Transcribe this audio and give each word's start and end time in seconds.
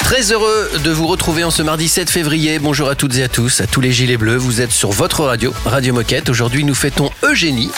Très 0.00 0.32
heureux 0.32 0.70
de 0.82 0.90
vous 0.90 1.06
retrouver 1.06 1.44
en 1.44 1.50
ce 1.50 1.62
mardi 1.62 1.86
7 1.88 2.08
février. 2.10 2.58
Bonjour 2.58 2.88
à 2.88 2.94
toutes 2.94 3.16
et 3.16 3.22
à 3.22 3.28
tous, 3.28 3.60
à 3.60 3.66
tous 3.66 3.80
les 3.82 3.92
gilets 3.92 4.16
bleus. 4.16 4.36
Vous 4.36 4.60
êtes 4.62 4.72
sur 4.72 4.90
votre 4.90 5.24
radio, 5.24 5.52
Radio 5.66 5.92
Moquette. 5.92 6.30
Aujourd'hui, 6.30 6.64
nous 6.64 6.74
fêtons 6.74 7.10
Eugénie. 7.22 7.70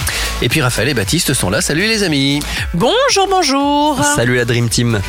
Et 0.43 0.49
puis 0.49 0.63
Raphaël 0.63 0.89
et 0.89 0.95
Baptiste 0.95 1.34
sont 1.34 1.51
là. 1.51 1.61
Salut 1.61 1.83
les 1.89 2.03
amis. 2.05 2.41
Bonjour, 2.73 3.27
bonjour. 3.29 4.01
Salut 4.17 4.37
la 4.37 4.45
Dream 4.45 4.69
Team. 4.69 5.01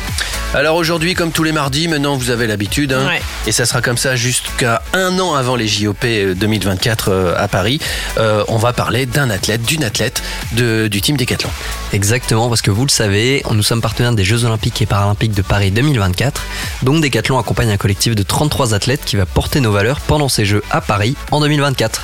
Alors 0.54 0.76
aujourd'hui, 0.76 1.14
comme 1.14 1.32
tous 1.32 1.44
les 1.44 1.52
mardis, 1.52 1.88
maintenant 1.88 2.14
vous 2.16 2.28
avez 2.28 2.46
l'habitude, 2.46 2.92
hein, 2.92 3.06
Ouais. 3.06 3.22
et 3.46 3.52
ça 3.52 3.64
sera 3.64 3.80
comme 3.80 3.96
ça 3.96 4.16
jusqu'à 4.16 4.82
un 4.92 5.18
an 5.18 5.32
avant 5.34 5.56
les 5.56 5.66
JOP 5.66 6.04
2024 6.04 7.08
euh, 7.10 7.34
à 7.38 7.48
Paris. 7.48 7.80
Euh, 8.18 8.44
on 8.48 8.58
va 8.58 8.74
parler 8.74 9.06
d'un 9.06 9.30
athlète, 9.30 9.62
d'une 9.62 9.82
athlète 9.82 10.22
de- 10.52 10.88
du 10.88 11.00
team 11.00 11.16
Décathlon. 11.16 11.48
Exactement, 11.94 12.50
parce 12.50 12.60
que 12.60 12.70
vous 12.70 12.84
le 12.84 12.90
savez, 12.90 13.42
nous 13.50 13.62
sommes 13.62 13.80
partenaires 13.80 14.12
des 14.12 14.24
Jeux 14.24 14.44
Olympiques 14.44 14.82
et 14.82 14.86
Paralympiques 14.86 15.32
de 15.32 15.40
Paris 15.40 15.70
2024. 15.70 16.42
Donc 16.82 17.02
Decathlon 17.02 17.38
accompagne 17.38 17.70
un 17.70 17.76
collectif 17.76 18.14
de 18.14 18.22
33 18.22 18.74
athlètes 18.74 19.04
qui 19.04 19.16
va 19.16 19.26
porter 19.26 19.60
nos 19.60 19.72
valeurs 19.72 20.00
pendant 20.00 20.28
ces 20.28 20.44
Jeux 20.44 20.62
à 20.70 20.80
Paris 20.80 21.16
en 21.30 21.40
2024. 21.40 22.02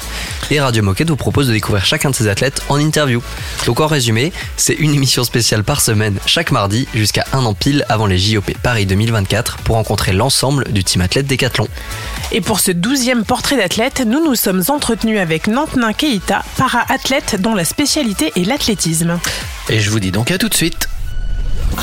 Et 0.50 0.60
Radio 0.60 0.82
Moquette 0.82 1.10
vous 1.10 1.16
propose 1.16 1.48
de 1.48 1.52
découvrir 1.52 1.84
chacun 1.84 2.10
de 2.10 2.14
ces 2.14 2.28
athlètes 2.28 2.62
en 2.68 2.78
interview. 2.78 3.22
Donc 3.66 3.80
en 3.80 3.86
résumé, 3.86 4.32
c'est 4.56 4.74
une 4.74 4.94
émission 4.94 5.24
spéciale 5.24 5.64
par 5.64 5.80
semaine 5.80 6.18
chaque 6.26 6.52
mardi 6.52 6.88
jusqu'à 6.94 7.24
un 7.32 7.44
an 7.44 7.54
pile 7.54 7.84
avant 7.88 8.06
les 8.06 8.18
JOP 8.18 8.52
Paris 8.62 8.86
2024 8.86 9.58
pour 9.58 9.76
rencontrer 9.76 10.12
l'ensemble 10.12 10.72
du 10.72 10.84
team 10.84 11.02
athlète 11.02 11.26
Decathlon. 11.26 11.68
Et 12.32 12.40
pour 12.40 12.60
ce 12.60 12.70
douzième 12.70 13.24
portrait 13.24 13.56
d'athlète, 13.56 14.02
nous 14.06 14.24
nous 14.24 14.34
sommes 14.34 14.62
entretenus 14.68 15.18
avec 15.18 15.48
Nantenin 15.48 15.92
Keita, 15.92 16.42
para-athlète 16.56 17.40
dont 17.40 17.54
la 17.54 17.64
spécialité 17.64 18.32
est 18.36 18.44
l'athlétisme. 18.44 19.18
Et 19.68 19.80
je 19.80 19.90
vous 19.90 20.00
dis 20.00 20.12
donc 20.12 20.30
à 20.30 20.38
tout 20.38 20.48
de 20.48 20.54
suite. 20.54 20.88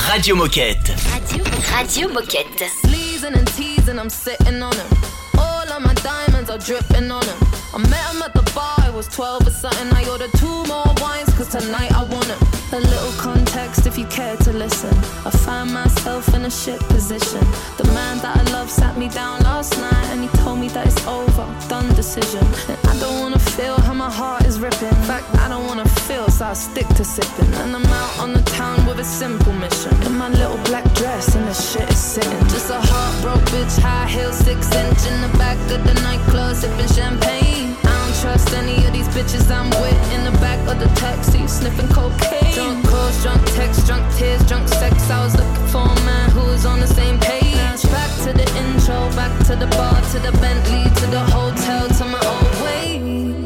Radio 0.04 0.36
Moquette. 0.36 0.94
Radio, 1.12 1.44
Radio 1.74 2.08
Moquette. 2.08 2.68
Sleezing 2.68 3.34
and 3.34 3.46
teasing, 3.48 3.98
I'm 3.98 4.10
sitting 4.10 4.62
on 4.62 4.74
him. 4.76 4.86
All 5.38 5.68
of 5.72 5.82
my 5.82 5.94
diamonds 5.94 6.50
are 6.50 6.58
dripping 6.58 7.10
on 7.10 7.24
him. 7.24 7.38
I 7.74 7.78
met 7.78 8.14
him 8.14 8.22
at 8.22 8.34
the 8.34 8.42
bar, 8.54 8.75
was 8.96 9.08
12 9.08 9.46
or 9.46 9.50
something. 9.50 9.92
I 9.92 10.08
ordered 10.08 10.32
two 10.38 10.64
more 10.64 10.88
wines, 11.02 11.28
cause 11.36 11.48
tonight 11.48 11.92
I 11.92 12.02
want 12.04 12.24
him. 12.26 12.40
A 12.72 12.80
little 12.80 13.12
context 13.20 13.86
if 13.86 13.98
you 13.98 14.06
care 14.06 14.36
to 14.36 14.52
listen. 14.54 14.96
I 15.26 15.30
find 15.30 15.70
myself 15.70 16.34
in 16.34 16.46
a 16.46 16.50
shit 16.50 16.80
position. 16.88 17.44
The 17.76 17.84
man 17.92 18.18
that 18.24 18.38
I 18.38 18.42
love 18.52 18.70
sat 18.70 18.96
me 18.96 19.08
down 19.08 19.42
last 19.42 19.76
night 19.78 20.06
and 20.12 20.22
he 20.22 20.28
told 20.38 20.60
me 20.60 20.68
that 20.68 20.86
it's 20.86 21.06
over, 21.06 21.46
done 21.68 21.94
decision. 21.94 22.44
And 22.68 22.78
I 22.88 22.98
don't 22.98 23.20
wanna 23.20 23.38
feel 23.38 23.76
how 23.80 23.92
my 23.92 24.10
heart 24.10 24.46
is 24.46 24.58
ripping. 24.58 24.88
In 24.88 25.04
fact, 25.04 25.26
I 25.44 25.48
don't 25.48 25.66
wanna 25.66 25.88
feel, 26.08 26.28
so 26.30 26.46
I 26.46 26.54
stick 26.54 26.88
to 26.96 27.04
sipping. 27.04 27.52
And 27.60 27.76
I'm 27.76 27.84
out 27.84 28.18
on 28.18 28.32
the 28.32 28.42
town 28.58 28.86
with 28.86 28.98
a 28.98 29.04
simple 29.04 29.52
mission. 29.52 29.92
In 30.06 30.16
my 30.16 30.30
little 30.30 30.58
black 30.68 30.86
dress, 30.94 31.34
and 31.34 31.46
the 31.46 31.54
shit 31.54 31.88
is 31.90 31.98
sitting. 31.98 32.40
Just 32.48 32.70
a 32.70 32.80
heartbroken 32.80 33.44
bitch, 33.52 33.78
high 33.78 34.08
heel, 34.08 34.32
six 34.32 34.74
inch 34.74 35.02
in 35.10 35.20
the 35.20 35.32
back 35.36 35.58
of 35.70 35.84
the 35.84 35.94
nightclub, 36.00 36.56
sipping 36.56 36.88
champagne. 36.88 37.35
Trust 38.46 38.58
any 38.58 38.86
of 38.86 38.92
these 38.92 39.08
bitches 39.08 39.50
I'm 39.50 39.70
with 39.82 40.12
in 40.12 40.24
the 40.24 40.38
back 40.38 40.60
of 40.68 40.78
the 40.78 40.86
taxi, 40.94 41.46
sniffing 41.48 41.88
cocaine. 41.88 42.54
Drunk 42.54 42.86
calls, 42.86 43.22
drunk 43.22 43.44
texts, 43.54 43.86
drunk 43.86 44.04
tears, 44.14 44.44
drunk 44.46 44.68
sex. 44.68 45.10
I 45.10 45.24
was 45.24 45.34
looking 45.34 45.66
for 45.66 45.82
a 45.82 46.04
man 46.04 46.30
who 46.30 46.40
was 46.40 46.64
on 46.64 46.80
the 46.80 46.86
same 46.86 47.18
page. 47.18 47.82
Back 47.90 48.10
to 48.24 48.32
the 48.32 48.46
intro, 48.56 49.10
back 49.16 49.36
to 49.46 49.56
the 49.56 49.66
bar, 49.66 50.00
to 50.12 50.18
the 50.20 50.32
Bentley, 50.38 50.84
to 51.00 51.06
the 51.10 51.20
hotel, 51.20 51.88
to 51.88 52.04
my 52.04 52.20
old 52.24 52.62
way. 52.62 53.45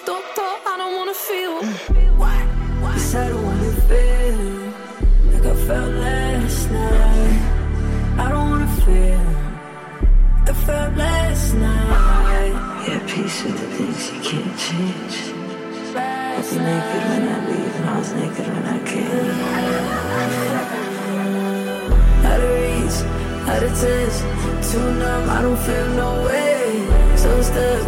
symptoms, 0.00 0.06
doctor. 0.06 0.42
I 0.66 0.76
don't 0.76 0.94
wanna 0.96 1.14
feel. 1.14 1.60
Cause 2.80 3.14
I 3.14 3.28
don't 3.28 3.44
wanna 3.44 3.72
feel 3.88 4.36
like 5.32 5.46
I 5.46 5.54
felt 5.66 5.94
last 5.94 6.70
night. 6.70 7.40
I 8.18 8.28
don't 8.28 8.50
wanna 8.50 8.66
feel 8.84 9.24
like 10.38 10.48
I 10.48 10.52
felt 10.66 10.96
last 10.96 11.54
night. 11.54 12.54
Yeah, 12.88 13.00
peace 13.06 13.42
with 13.44 13.58
the 13.60 13.66
things 13.76 14.10
you 14.12 14.20
can't 14.28 14.58
change. 14.58 15.16
I 15.96 16.36
was 16.36 16.52
naked 16.52 17.02
when 17.10 17.28
I 17.28 17.36
leave, 17.48 17.76
and 17.76 17.86
I 17.90 17.98
was 17.98 18.12
naked 18.12 18.46
when 18.46 18.64
I 18.64 18.78
came. 18.90 19.30
Out 22.30 22.40
of 22.40 22.52
reach, 22.60 22.98
out 23.50 23.62
of 23.62 23.72
touch, 23.80 24.16
too 24.70 24.88
numb, 25.00 25.30
I 25.30 25.42
don't 25.42 25.60
feel 25.66 25.88
no 26.02 26.10
way. 26.26 26.62
So 27.16 27.30
stuck, 27.42 27.82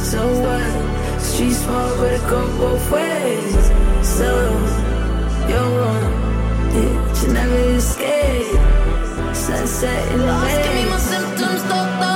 so 0.00 0.20
what? 0.42 0.93
Street 1.34 1.52
smart, 1.52 1.96
but 1.98 2.12
it 2.12 2.20
go 2.30 2.46
both 2.58 2.92
ways. 2.92 3.66
So, 4.06 4.30
you're 5.48 5.70
wrong, 5.78 6.12
yeah, 6.72 7.22
you 7.22 7.32
never 7.32 7.58
escape. 7.74 9.34
Sunset 9.34 10.12
in 10.12 10.20
the 10.20 10.26
Asking 10.26 10.74
me 10.76 10.90
my 10.90 10.98
symptoms, 10.98 11.62
doctor. 11.64 12.13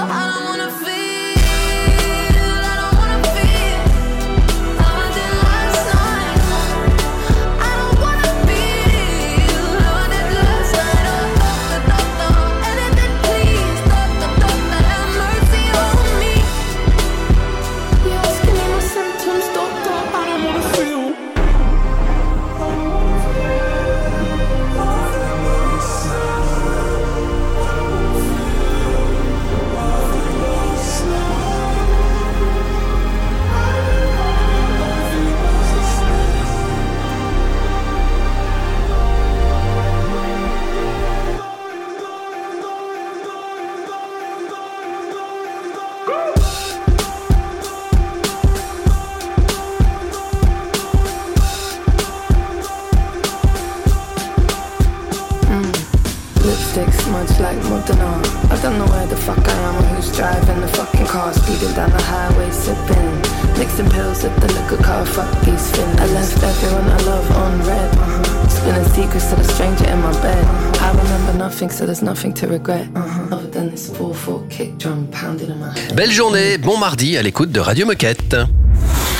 Nothing, 72.08 72.32
to 72.32 72.46
regret. 72.46 72.87
Uh-huh. 72.94 73.37
Other 73.37 73.50
than 73.50 73.70
this 73.70 73.90
4-4 73.90 74.49
kick 74.49 74.78
drum 74.78 75.06
pounding 75.08 75.50
in 75.50 75.58
my 75.58 75.78
head. 75.78 75.94
Belle 75.94 76.10
journée, 76.10 76.58
bon 76.58 76.78
mardi 76.78 77.16
à 77.16 77.22
l'écoute 77.22 77.50
de 77.50 77.60
Radio 77.60 77.87
Moquette. 77.87 78.37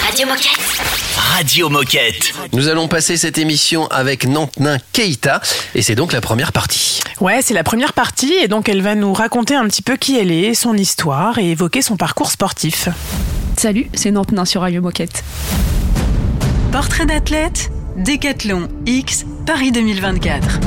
Radio 0.07 0.27
Moquette. 0.27 0.59
Radio 1.17 1.69
Moquette. 1.69 2.33
Nous 2.53 2.69
allons 2.69 2.89
passer 2.89 3.17
cette 3.17 3.37
émission 3.37 3.87
avec 3.89 4.27
Nantenin 4.27 4.79
Keita 4.93 5.43
et 5.75 5.83
c'est 5.83 5.95
donc 5.95 6.13
la 6.13 6.21
première 6.21 6.53
partie. 6.53 7.01
Ouais, 7.21 7.43
c'est 7.43 7.55
la 7.55 7.65
première 7.65 7.93
partie 7.93 8.33
et 8.33 8.49
donc 8.49 8.69
elle 8.69 8.81
va 8.81 8.95
nous 8.95 9.13
raconter 9.13 9.55
un 9.55 9.67
petit 9.67 9.83
peu 9.83 9.97
qui 9.97 10.19
elle 10.19 10.33
est, 10.33 10.55
son 10.55 10.75
histoire 10.75 11.39
et 11.39 11.51
évoquer 11.51 11.83
son 11.83 11.97
parcours 11.97 12.31
sportif. 12.31 12.89
Salut, 13.57 13.91
c'est 13.95 14.11
Nantenin 14.11 14.45
sur 14.45 14.63
Radio 14.63 14.81
Moquette. 14.81 15.25
Portrait 16.73 17.07
d'athlète, 17.07 17.71
Décathlon 17.97 18.69
X, 18.87 19.27
Paris 19.45 19.73
2024. 19.73 20.61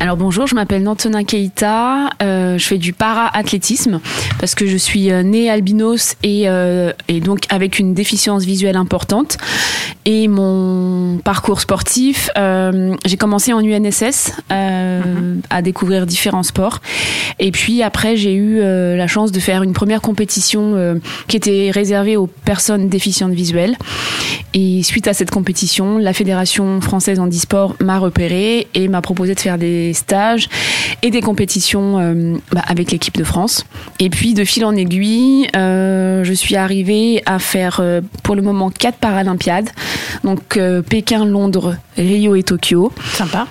Alors 0.00 0.16
bonjour, 0.16 0.46
je 0.46 0.54
m'appelle 0.54 0.82
Nantenin 0.82 1.24
Keita, 1.24 2.10
euh, 2.20 2.58
je 2.58 2.66
fais 2.66 2.78
du 2.78 2.92
para-athlétisme 2.92 4.00
parce 4.38 4.54
que 4.54 4.66
je 4.66 4.76
suis 4.76 5.10
euh, 5.10 5.22
née 5.22 5.48
albinos 5.48 6.16
et, 6.22 6.48
euh, 6.48 6.92
et 7.08 7.20
donc 7.20 7.44
avec 7.48 7.78
une 7.78 7.94
déficience 7.94 8.44
visuelle 8.44 8.76
importante. 8.76 9.38
Et 10.04 10.28
mon 10.28 11.18
parcours 11.24 11.60
sportif, 11.60 12.28
euh, 12.36 12.94
j'ai 13.06 13.16
commencé 13.16 13.54
en 13.54 13.60
UNSS 13.60 14.32
euh, 14.52 15.36
à 15.48 15.62
découvrir 15.62 16.04
différents 16.06 16.42
sports. 16.42 16.80
Et 17.38 17.52
puis 17.52 17.82
après, 17.82 18.16
j'ai 18.16 18.34
eu 18.34 18.58
la 18.60 19.06
chance 19.06 19.32
de 19.32 19.40
faire 19.40 19.62
une 19.62 19.72
première 19.72 20.00
compétition 20.00 21.00
qui 21.26 21.36
était 21.36 21.70
réservée 21.72 22.16
aux 22.16 22.26
personnes 22.26 22.88
déficientes 22.88 23.32
visuelles. 23.32 23.76
Et 24.52 24.82
suite 24.84 25.08
à 25.08 25.14
cette 25.14 25.32
compétition, 25.32 25.98
la 25.98 26.12
Fédération 26.12 26.80
française 26.80 27.18
handisport 27.18 27.74
m'a 27.80 27.98
repéré 27.98 28.68
et 28.74 28.86
m'a 28.86 29.02
proposé 29.02 29.34
de 29.34 29.40
faire 29.40 29.58
des 29.58 29.83
stages 29.92 30.48
et 31.02 31.10
des 31.10 31.20
compétitions 31.20 31.98
euh, 31.98 32.36
bah, 32.52 32.62
avec 32.66 32.90
l'équipe 32.90 33.16
de 33.16 33.24
France. 33.24 33.64
Et 34.00 34.10
puis 34.10 34.34
de 34.34 34.44
fil 34.44 34.64
en 34.64 34.74
aiguille, 34.74 35.48
euh, 35.56 36.24
je 36.24 36.32
suis 36.32 36.56
arrivée 36.56 37.22
à 37.26 37.38
faire 37.38 37.78
euh, 37.80 38.00
pour 38.22 38.34
le 38.34 38.42
moment 38.42 38.70
quatre 38.70 38.98
Paralympiades. 38.98 39.70
Donc 40.22 40.56
euh, 40.56 40.82
Pékin, 40.82 41.24
Londres, 41.24 41.76
Rio 41.96 42.34
et 42.34 42.42
Tokyo. 42.42 42.92
Sympa. 43.12 43.46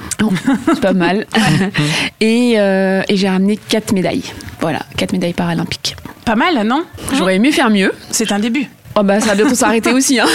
C'est 0.73 0.81
pas 0.81 0.93
mal. 0.93 1.27
et 2.19 2.55
euh, 2.57 3.01
et 3.07 3.17
j'ai 3.17 3.29
ramené 3.29 3.57
quatre 3.57 3.93
médailles. 3.93 4.23
Voilà, 4.61 4.79
quatre 4.97 5.13
médailles 5.13 5.33
paralympiques. 5.33 5.95
Pas 6.25 6.35
mal, 6.35 6.65
non? 6.65 6.85
J'aurais 7.17 7.35
aimé 7.35 7.51
faire 7.51 7.69
mieux. 7.69 7.91
C'est 8.09 8.31
un 8.31 8.39
début. 8.39 8.67
Oh 8.95 9.03
bah 9.03 9.19
ça 9.19 9.29
va 9.29 9.35
bientôt 9.35 9.55
s'arrêter 9.55 9.91
aussi. 9.91 10.19
Hein. 10.19 10.27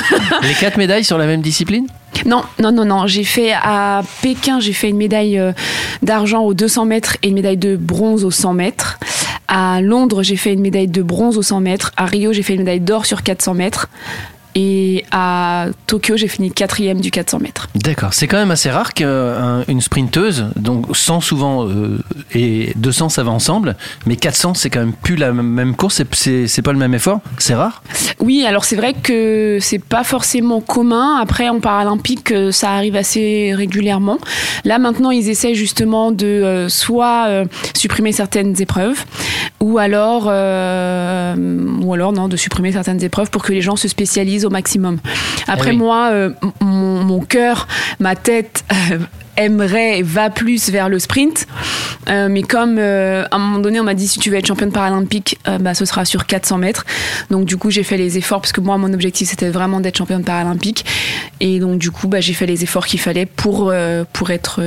Les 0.43 0.55
quatre 0.55 0.77
médailles 0.77 1.05
sur 1.05 1.17
la 1.17 1.27
même 1.27 1.41
discipline? 1.41 1.87
Non, 2.27 2.43
non, 2.61 2.73
non, 2.73 2.85
non. 2.85 3.07
J'ai 3.07 3.25
fait 3.25 3.53
à 3.53 4.03
Pékin, 4.23 4.61
j'ai 4.61 4.73
fait 4.73 4.89
une 4.89 4.97
médaille 4.97 5.39
euh, 5.39 5.53
d'argent 6.03 6.43
aux 6.43 6.55
200 6.55 6.85
mètres 6.85 7.17
et 7.23 7.29
une 7.29 7.35
médaille 7.35 7.57
de 7.57 7.77
bronze 7.77 8.25
aux 8.25 8.31
100 8.31 8.55
mètres. 8.55 8.99
À 9.47 9.81
Londres, 9.81 10.23
j'ai 10.23 10.37
fait 10.37 10.53
une 10.53 10.61
médaille 10.61 10.89
de 10.89 11.03
bronze 11.03 11.39
aux 11.39 11.43
100 11.43 11.61
mètres. 11.61 11.93
À 11.97 12.07
Rio, 12.07 12.33
j'ai 12.33 12.43
fait 12.43 12.55
une 12.55 12.61
médaille 12.61 12.81
d'or 12.81 13.07
sur 13.07 13.23
400 13.23 13.55
mètres. 13.55 13.89
Et 14.61 15.05
à 15.13 15.67
Tokyo, 15.87 16.17
j'ai 16.17 16.27
fini 16.27 16.51
quatrième 16.51 17.01
du 17.01 17.13
400 17.13 17.39
mètres. 17.39 17.69
D'accord, 17.77 18.13
c'est 18.13 18.27
quand 18.27 18.39
même 18.39 18.51
assez 18.51 18.71
rare 18.71 18.93
qu'une 18.93 19.81
sprinteuse, 19.81 20.47
donc 20.57 20.97
100 20.97 21.21
souvent 21.21 21.69
euh, 21.69 21.99
et 22.35 22.73
200 22.75 23.09
ça 23.09 23.23
va 23.23 23.31
ensemble, 23.31 23.77
mais 24.05 24.17
400 24.17 24.55
c'est 24.55 24.69
quand 24.69 24.81
même 24.81 24.95
plus 24.95 25.15
la 25.15 25.33
même 25.33 25.77
course, 25.77 26.03
c'est- 26.13 26.63
pas 26.63 26.73
le 26.73 26.79
même 26.79 26.93
effort, 26.95 27.21
c'est 27.39 27.55
rare? 27.55 27.85
Oui, 28.19 28.45
alors 28.45 28.65
c'est 28.65 28.75
vrai 28.75 28.95
que 29.01 29.59
c'est 29.61 29.79
pas 29.79 30.03
forcément 30.03 30.61
commun. 30.61 31.19
Après, 31.23 31.49
en 31.49 31.61
paralympique, 31.61 32.33
euh, 32.33 32.51
ça 32.51 32.73
arrive 32.73 32.97
assez 32.97 33.53
régulièrement. 33.55 34.19
Là, 34.65 34.81
maintenant, 34.81 35.13
ils 35.13 35.29
essaient 35.29 35.55
justement 35.55 36.11
de 36.11 36.27
euh, 36.27 36.69
soit 36.69 37.27
euh, 37.29 37.45
supprimer 37.77 38.11
certaines 38.11 38.61
épreuves, 38.61 39.05
ou 39.61 39.79
alors, 39.79 40.27
euh, 40.29 41.35
ou 41.83 41.93
alors 41.95 42.13
non, 42.13 42.29
de 42.29 42.37
supprimer 42.37 42.73
certaines 42.73 43.03
épreuves 43.03 43.31
pour 43.31 43.43
que 43.43 43.53
les 43.53 43.61
gens 43.63 43.77
se 43.77 43.89
spécialisent 43.89 44.45
au 44.45 44.51
maximum. 44.51 44.99
Après, 45.49 45.71
Eh 45.71 45.73
oui. 45.73 45.79
moi, 45.79 46.11
euh, 46.13 46.31
mon, 46.61 47.03
mon 47.05 47.21
cœur, 47.21 47.67
ma 47.99 48.15
tête. 48.17 48.65
Aimerait 49.39 49.99
et 49.99 50.03
va 50.03 50.29
plus 50.29 50.69
vers 50.71 50.89
le 50.89 50.99
sprint. 50.99 51.47
Euh, 52.09 52.29
mais 52.29 52.43
comme 52.43 52.79
euh, 52.79 53.25
à 53.31 53.37
un 53.37 53.39
moment 53.39 53.59
donné 53.59 53.81
on 53.81 53.85
m'a 53.85 53.95
dit 53.95 54.09
si 54.09 54.19
tu 54.19 54.31
veux 54.31 54.37
être 54.37 54.47
championne 54.47 54.73
paralympique 54.73 55.39
euh, 55.47 55.59
bah, 55.59 55.75
ce 55.75 55.85
sera 55.85 56.05
sur 56.05 56.27
400 56.27 56.59
mètres. 56.59 56.85
Donc 57.31 57.45
du 57.47 57.57
coup 57.57 57.71
j'ai 57.71 57.83
fait 57.83 57.97
les 57.97 58.19
efforts 58.19 58.41
parce 58.41 58.53
que 58.53 58.61
moi 58.61 58.77
mon 58.77 58.93
objectif 58.93 59.29
c'était 59.29 59.49
vraiment 59.49 59.81
d'être 59.81 59.97
championne 59.97 60.25
paralympique. 60.25 60.85
Et 61.41 61.61
donc 61.61 61.79
du 61.79 61.91
coup 61.91 62.09
bah, 62.09 62.21
j'ai 62.21 62.35
fait 62.35 62.47
les 62.47 62.63
efforts 62.63 62.87
qu'il 62.87 63.01
fallait 63.01 63.27
pour 63.27 63.73
pour 64.13 64.31
être 64.31 64.63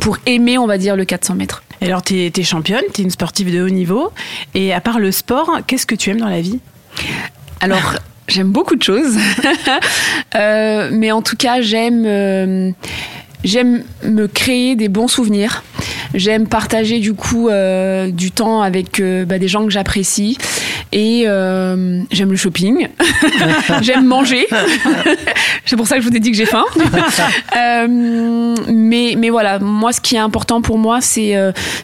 pour 0.00 0.18
aimer 0.26 0.56
on 0.58 0.66
va 0.66 0.78
dire 0.78 0.96
le 0.96 1.04
400 1.04 1.34
mètres. 1.34 1.62
Et 1.80 1.86
alors, 1.86 2.02
tu 2.02 2.16
es, 2.16 2.42
championne, 2.42 2.82
tu 2.92 3.02
es 3.02 3.04
une 3.04 3.10
sportive 3.10 3.52
de 3.52 3.62
haut 3.62 3.68
niveau. 3.68 4.12
Et 4.54 4.72
à 4.72 4.80
part 4.80 4.98
le 4.98 5.12
sport, 5.12 5.60
qu'est-ce 5.66 5.86
que 5.86 5.94
tu 5.94 6.10
aimes 6.10 6.18
dans 6.18 6.28
la 6.28 6.40
vie? 6.40 6.58
Alors, 7.60 7.94
j'aime 8.26 8.50
beaucoup 8.50 8.76
de 8.76 8.82
choses. 8.82 9.16
Euh, 10.34 10.90
mais 10.92 11.10
en 11.10 11.22
tout 11.22 11.36
cas, 11.36 11.62
j'aime 11.62 12.04
euh, 12.06 12.70
j'aime 13.44 13.82
me 14.04 14.26
créer 14.26 14.76
des 14.76 14.88
bons 14.88 15.08
souvenirs. 15.08 15.62
J'aime 16.14 16.46
partager 16.46 17.00
du 17.00 17.14
coup 17.14 17.48
euh, 17.48 18.10
du 18.10 18.30
temps 18.30 18.62
avec 18.62 18.98
euh, 19.00 19.24
bah, 19.24 19.38
des 19.38 19.48
gens 19.48 19.64
que 19.64 19.70
j'apprécie. 19.70 20.38
Et 20.90 21.24
euh, 21.26 22.02
j'aime 22.10 22.30
le 22.30 22.36
shopping. 22.36 22.88
j'aime 23.82 24.06
manger. 24.06 24.46
C'est 25.66 25.76
pour 25.76 25.86
ça 25.86 25.96
que 25.96 26.02
je 26.02 26.08
vous 26.08 26.16
ai 26.16 26.20
dit 26.20 26.30
que 26.30 26.36
j'ai 26.36 26.46
faim. 26.46 26.64
Mais, 28.70 29.14
mais 29.16 29.30
voilà, 29.30 29.58
moi, 29.58 29.92
ce 29.92 30.00
qui 30.00 30.16
est 30.16 30.20
important 30.20 30.62
pour 30.62 30.78
moi, 30.78 31.00
c'est 31.00 31.34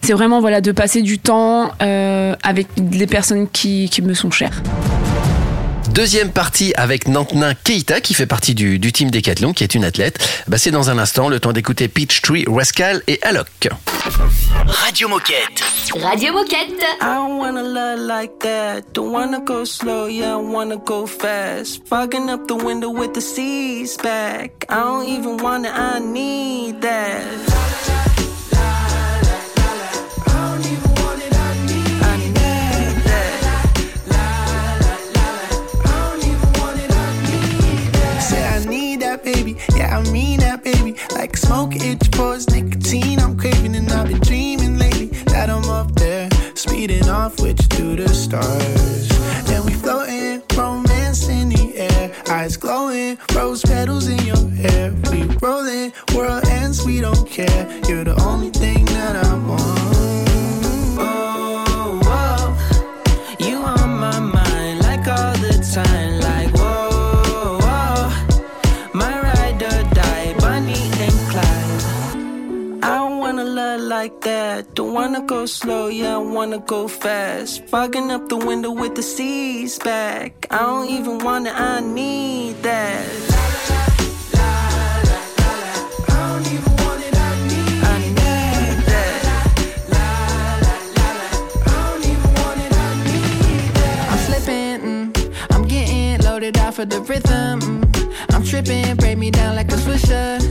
c'est 0.02 0.12
vraiment 0.12 0.40
voilà, 0.40 0.60
de 0.60 0.72
passer 0.72 1.02
du 1.02 1.18
temps 1.18 1.72
avec 1.78 2.66
des 2.76 3.06
personnes 3.06 3.48
qui, 3.48 3.88
qui 3.90 4.02
me 4.02 4.14
sont 4.14 4.30
chères. 4.30 4.62
Deuxième 5.94 6.32
partie 6.32 6.74
avec 6.74 7.06
Nantenin 7.06 7.54
Keita 7.54 8.00
qui 8.00 8.14
fait 8.14 8.26
partie 8.26 8.56
du, 8.56 8.80
du 8.80 8.90
team 8.90 9.12
Décathlon, 9.12 9.52
qui 9.52 9.62
est 9.62 9.76
une 9.76 9.84
athlète. 9.84 10.18
Bah, 10.48 10.58
c'est 10.58 10.72
dans 10.72 10.90
un 10.90 10.98
instant, 10.98 11.28
le 11.28 11.38
temps 11.38 11.52
d'écouter 11.52 11.86
Peachtree, 11.86 12.44
Rascal 12.48 13.00
et 13.06 13.20
Alok. 13.22 13.68
Radio 14.66 15.06
Moquette. 15.06 15.62
Radio 15.94 16.32
Moquette. 16.32 16.82
I 17.00 17.14
don't 17.14 17.38
wanna 17.38 17.62
love 17.62 18.00
like 18.00 18.40
that. 18.40 18.80
Don't 18.92 19.12
wanna 19.12 19.38
go 19.38 19.64
slow, 19.64 20.08
yeah, 20.08 20.36
I 20.36 20.42
wanna 20.42 20.78
go 20.78 21.06
fast. 21.06 21.86
Fogging 21.86 22.28
up 22.28 22.48
the 22.48 22.56
window 22.56 22.90
with 22.90 23.14
the 23.14 23.20
seas 23.20 23.96
back. 23.96 24.66
I 24.68 24.80
don't 24.80 25.08
even 25.08 25.36
wanna, 25.36 25.70
I 25.72 26.00
need 26.00 26.80
that. 26.80 27.93
I 39.94 40.02
mean 40.10 40.40
that, 40.40 40.64
baby. 40.64 40.96
Like 41.12 41.36
smoke, 41.36 41.76
itch 41.76 42.10
pores, 42.10 42.50
nicotine. 42.50 43.20
I'm 43.20 43.38
craving 43.38 43.76
and 43.76 43.88
I've 43.92 44.08
been 44.08 44.20
dreaming 44.22 44.76
lately 44.76 45.06
that 45.26 45.48
I'm 45.48 45.70
up 45.70 45.94
there, 45.94 46.28
speeding 46.56 47.08
off 47.08 47.40
with 47.40 47.60
you 47.62 47.68
through 47.68 47.96
the 48.04 48.08
stars. 48.08 49.08
And 49.50 49.64
we 49.64 49.72
floating, 49.72 50.42
romance 50.56 51.28
in 51.28 51.50
the 51.50 51.76
air, 51.76 52.12
eyes 52.28 52.56
glowing, 52.56 53.18
rose 53.36 53.62
go 75.26 75.46
slow, 75.46 75.88
yeah, 75.88 76.14
I 76.16 76.18
wanna 76.18 76.58
go 76.58 76.86
fast. 76.88 77.64
Fogging 77.66 78.10
up 78.10 78.28
the 78.28 78.36
window 78.36 78.70
with 78.70 78.94
the 78.94 79.02
seas 79.02 79.78
back. 79.78 80.46
I 80.50 80.58
don't 80.58 80.88
even 80.90 81.18
wanna, 81.18 81.50
I 81.50 81.80
need 81.80 82.62
that. 82.62 83.06
I 86.08 86.28
don't 86.28 86.46
even 86.54 86.74
want 86.82 87.00
it. 87.02 87.14
I 87.16 87.38
need 87.48 88.84
that. 88.92 89.22
I'm 94.10 94.18
slipping, 94.26 94.80
mm, 94.82 95.46
I'm 95.50 95.62
getting 95.66 96.20
loaded 96.24 96.58
off 96.58 96.78
of 96.78 96.90
the 96.90 97.00
rhythm. 97.00 97.60
mm. 97.60 98.14
I'm 98.30 98.44
tripping, 98.44 98.96
break 98.96 99.16
me 99.18 99.30
down 99.30 99.56
like 99.56 99.72
a 99.72 99.76
swisher. 99.76 100.43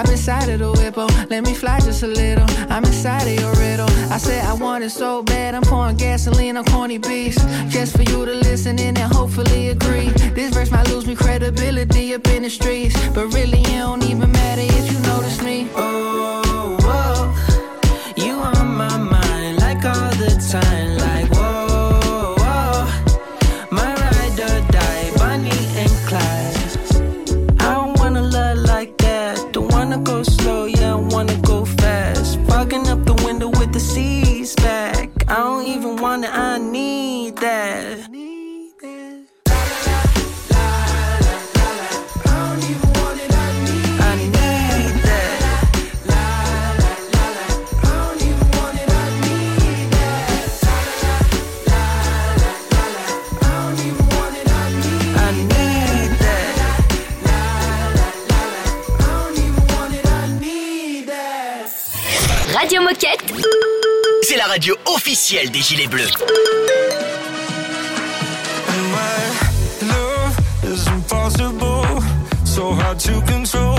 I've 0.00 0.08
inside 0.08 0.48
of 0.48 0.60
the 0.60 0.72
whippo. 0.72 1.06
Oh. 1.10 1.26
Let 1.28 1.44
me 1.44 1.52
fly 1.52 1.78
just 1.80 2.02
a 2.02 2.06
little. 2.06 2.46
I'm 2.70 2.82
inside 2.86 3.26
of 3.26 3.38
your 3.38 3.52
riddle. 3.56 3.90
I 4.10 4.16
said 4.16 4.42
I 4.46 4.54
want 4.54 4.82
it 4.82 4.88
so 4.88 5.22
bad. 5.22 5.54
I'm 5.54 5.62
pouring 5.62 5.96
gasoline 5.96 6.56
on 6.56 6.64
corny 6.64 6.96
beats. 6.96 7.36
Just 7.68 7.96
for 7.96 8.02
you 8.04 8.24
to 8.24 8.32
listen 8.32 8.78
in 8.78 8.96
and 8.96 9.12
hopefully 9.12 9.68
agree. 9.68 10.08
This 10.32 10.54
verse 10.54 10.70
might 10.70 10.88
lose 10.88 11.06
me 11.06 11.14
credibility 11.14 12.14
up 12.14 12.26
in 12.28 12.44
the 12.44 12.50
streets. 12.50 12.96
But 13.10 13.26
really, 13.34 13.60
it 13.60 13.78
don't 13.84 14.02
even 14.04 14.32
matter 14.32 14.62
if 14.62 14.90
you 14.90 14.98
notice 15.00 15.42
me. 15.42 15.68
Oh, 15.74 16.78
oh. 16.80 18.14
you 18.16 18.36
on 18.36 18.68
my 18.74 18.96
mind 18.96 19.58
like 19.58 19.84
all 19.84 20.12
the 20.12 20.30
time. 20.50 20.89
Radio 62.54 62.82
Moquette. 62.82 63.22
C'est 64.22 64.36
la 64.36 64.44
radio 64.44 64.74
officielle 64.86 65.50
des 65.50 65.60
Gilets 65.60 65.86
Bleus. 65.86 66.10
love 69.82 70.38
is 70.64 70.86
impossible, 70.88 71.84
so 72.44 72.72
hard 72.72 72.98
to 72.98 73.20
control. 73.22 73.69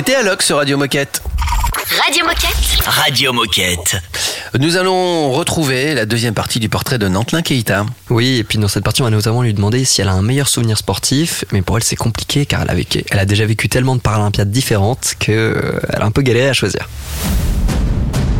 C'était 0.00 0.14
Alok 0.14 0.40
sur 0.40 0.56
Radio 0.56 0.78
Moquette. 0.78 1.22
Radio 2.02 2.24
Moquette. 2.24 2.86
Radio 2.86 3.34
Moquette. 3.34 3.96
Nous 4.58 4.78
allons 4.78 5.30
retrouver 5.30 5.92
la 5.92 6.06
deuxième 6.06 6.32
partie 6.32 6.58
du 6.58 6.70
portrait 6.70 6.96
de 6.96 7.06
Nantelin 7.06 7.42
Keita. 7.42 7.84
Oui, 8.08 8.38
et 8.38 8.44
puis 8.44 8.56
dans 8.56 8.66
cette 8.66 8.82
partie, 8.82 9.02
on 9.02 9.04
va 9.04 9.10
notamment 9.10 9.42
lui 9.42 9.52
demander 9.52 9.84
si 9.84 10.00
elle 10.00 10.08
a 10.08 10.12
un 10.14 10.22
meilleur 10.22 10.48
souvenir 10.48 10.78
sportif, 10.78 11.44
mais 11.52 11.60
pour 11.60 11.76
elle, 11.76 11.84
c'est 11.84 11.96
compliqué 11.96 12.46
car 12.46 12.62
elle 12.62 12.70
a, 12.70 12.74
vécu- 12.74 13.04
elle 13.10 13.18
a 13.18 13.26
déjà 13.26 13.44
vécu 13.44 13.68
tellement 13.68 13.94
de 13.94 14.00
Paralympiades 14.00 14.50
différentes 14.50 15.16
qu'elle 15.18 15.54
a 15.92 16.02
un 16.06 16.10
peu 16.10 16.22
galéré 16.22 16.48
à 16.48 16.54
choisir. 16.54 16.88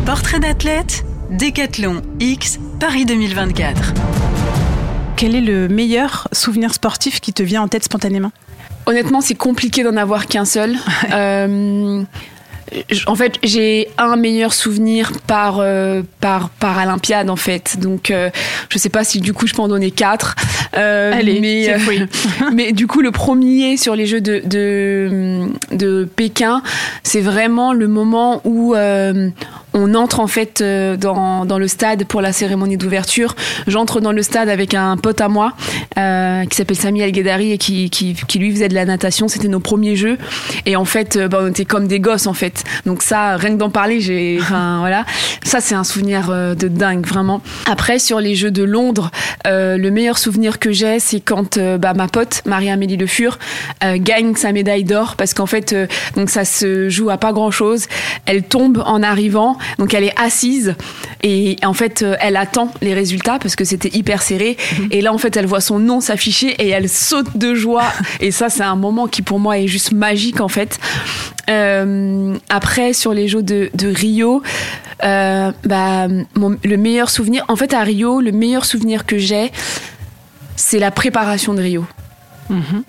Portrait 0.07 0.39
d'athlète, 0.39 1.05
Décathlon 1.29 2.01
X, 2.19 2.57
Paris 2.79 3.05
2024. 3.05 3.93
Quel 5.15 5.35
est 5.35 5.41
le 5.41 5.67
meilleur 5.67 6.27
souvenir 6.31 6.73
sportif 6.73 7.19
qui 7.21 7.33
te 7.33 7.43
vient 7.43 7.61
en 7.61 7.67
tête 7.67 7.83
spontanément? 7.83 8.31
Honnêtement, 8.85 9.21
c'est 9.21 9.35
compliqué 9.35 9.83
d'en 9.83 9.95
avoir 9.97 10.27
qu'un 10.27 10.45
seul. 10.45 10.75
Euh, 11.11 12.03
en 13.07 13.15
fait, 13.15 13.37
j'ai 13.43 13.89
un 13.97 14.15
meilleur 14.15 14.53
souvenir 14.53 15.11
par 15.27 15.59
euh, 15.59 16.03
par 16.19 16.49
Paralympiade 16.49 17.29
en 17.29 17.35
fait. 17.35 17.77
Donc, 17.79 18.11
euh, 18.11 18.29
je 18.69 18.77
sais 18.77 18.89
pas 18.89 19.03
si 19.03 19.19
du 19.19 19.33
coup 19.33 19.47
je 19.47 19.53
peux 19.53 19.61
en 19.61 19.67
donner 19.67 19.91
quatre. 19.91 20.35
Euh, 20.77 21.11
Allez, 21.13 21.41
mais 21.41 21.75
mais 22.53 22.71
du 22.71 22.87
coup, 22.87 23.01
le 23.01 23.11
premier 23.11 23.77
sur 23.77 23.95
les 23.95 24.05
Jeux 24.05 24.21
de 24.21 24.41
de, 24.45 25.47
de 25.71 26.07
Pékin, 26.15 26.61
c'est 27.03 27.21
vraiment 27.21 27.73
le 27.73 27.87
moment 27.87 28.41
où 28.45 28.73
on 29.73 29.93
entre 29.95 30.19
en 30.19 30.27
fait 30.27 30.61
euh, 30.61 30.97
dans, 30.97 31.45
dans 31.45 31.57
le 31.57 31.67
stade 31.67 32.05
pour 32.05 32.21
la 32.21 32.33
cérémonie 32.33 32.77
d'ouverture. 32.77 33.35
J'entre 33.67 34.01
dans 34.01 34.11
le 34.11 34.21
stade 34.21 34.49
avec 34.49 34.73
un 34.73 34.97
pote 34.97 35.21
à 35.21 35.29
moi 35.29 35.53
euh, 35.97 36.45
qui 36.45 36.55
s'appelle 36.55 36.77
Sami 36.77 37.01
El 37.01 37.11
Guedari 37.11 37.51
et 37.51 37.57
qui, 37.57 37.89
qui, 37.89 38.13
qui 38.13 38.39
lui 38.39 38.51
faisait 38.51 38.67
de 38.67 38.73
la 38.73 38.85
natation. 38.85 39.27
C'était 39.27 39.47
nos 39.47 39.59
premiers 39.59 39.95
jeux 39.95 40.17
et 40.65 40.75
en 40.75 40.85
fait, 40.85 41.15
euh, 41.15 41.27
bah, 41.27 41.39
on 41.41 41.47
était 41.47 41.65
comme 41.65 41.87
des 41.87 41.99
gosses 41.99 42.27
en 42.27 42.33
fait. 42.33 42.63
Donc 42.85 43.01
ça, 43.01 43.37
rien 43.37 43.51
que 43.51 43.57
d'en 43.57 43.69
parler, 43.69 44.01
j'ai, 44.01 44.37
enfin 44.41 44.77
voilà, 44.79 45.05
ça 45.43 45.61
c'est 45.61 45.75
un 45.75 45.83
souvenir 45.83 46.29
euh, 46.29 46.55
de 46.55 46.67
dingue 46.67 47.05
vraiment. 47.05 47.41
Après 47.69 47.99
sur 47.99 48.19
les 48.19 48.35
Jeux 48.35 48.51
de 48.51 48.63
Londres, 48.63 49.11
euh, 49.47 49.77
le 49.77 49.91
meilleur 49.91 50.17
souvenir 50.17 50.59
que 50.59 50.71
j'ai, 50.71 50.99
c'est 50.99 51.19
quand 51.19 51.57
bah, 51.57 51.93
ma 51.93 52.07
pote 52.07 52.41
Marie-Amélie 52.45 52.97
Le 52.97 53.07
Fur 53.07 53.37
gagne 53.81 54.35
sa 54.35 54.51
médaille 54.51 54.83
d'or 54.83 55.15
parce 55.15 55.33
qu'en 55.33 55.45
fait, 55.45 55.75
donc 56.15 56.29
ça 56.29 56.45
se 56.45 56.89
joue 56.89 57.09
à 57.09 57.17
pas 57.17 57.33
grand 57.33 57.51
chose. 57.51 57.87
Elle 58.25 58.43
tombe 58.43 58.83
en 58.85 59.01
arrivant 59.03 59.57
Donc 59.77 59.93
elle 59.93 60.03
est 60.03 60.19
assise 60.19 60.75
et 61.23 61.55
en 61.63 61.73
fait 61.73 62.01
euh, 62.01 62.15
elle 62.19 62.37
attend 62.37 62.71
les 62.81 62.93
résultats 62.93 63.37
parce 63.39 63.55
que 63.55 63.63
c'était 63.65 63.89
hyper 63.95 64.21
serré. 64.21 64.57
Et 64.91 65.01
là 65.01 65.13
en 65.13 65.17
fait 65.17 65.35
elle 65.37 65.45
voit 65.45 65.61
son 65.61 65.79
nom 65.79 65.99
s'afficher 66.01 66.49
et 66.59 66.69
elle 66.69 66.89
saute 66.89 67.37
de 67.37 67.53
joie. 67.53 67.91
et 68.19 68.31
ça 68.31 68.49
c'est 68.49 68.63
un 68.63 68.75
moment 68.75 69.07
qui 69.07 69.21
pour 69.21 69.39
moi 69.39 69.57
est 69.59 69.67
juste 69.67 69.91
magique 69.91 70.41
en 70.41 70.47
fait. 70.47 70.79
Euh, 71.49 72.37
après 72.49 72.93
sur 72.93 73.13
les 73.13 73.27
Jeux 73.27 73.43
de, 73.43 73.69
de 73.73 73.87
Rio, 73.87 74.41
euh, 75.03 75.51
bah, 75.65 76.07
mon- 76.35 76.57
le 76.63 76.77
meilleur 76.77 77.09
souvenir, 77.09 77.43
en 77.47 77.55
fait 77.55 77.73
à 77.73 77.81
Rio, 77.81 78.21
le 78.21 78.31
meilleur 78.31 78.65
souvenir 78.65 79.05
que 79.05 79.17
j'ai, 79.17 79.51
c'est 80.55 80.79
la 80.79 80.91
préparation 80.91 81.53
de 81.53 81.61
Rio. 81.61 81.85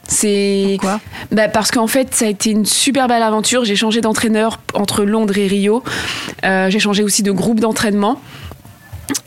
C'est 0.09 0.78
bah, 1.31 1.49
parce 1.49 1.71
qu'en 1.71 1.87
fait 1.87 2.14
ça 2.14 2.26
a 2.26 2.28
été 2.28 2.50
une 2.50 2.66
super 2.66 3.09
belle 3.09 3.23
aventure. 3.23 3.64
J'ai 3.64 3.76
changé 3.76 4.00
d'entraîneur 4.00 4.61
entre 4.75 5.04
Londres 5.04 5.37
et 5.38 5.47
Rio. 5.47 5.83
Euh, 6.45 6.69
j'ai 6.71 6.78
changé 6.78 7.02
aussi 7.02 7.23
de 7.23 7.31
groupe 7.33 7.61
d'entraînement. 7.61 8.21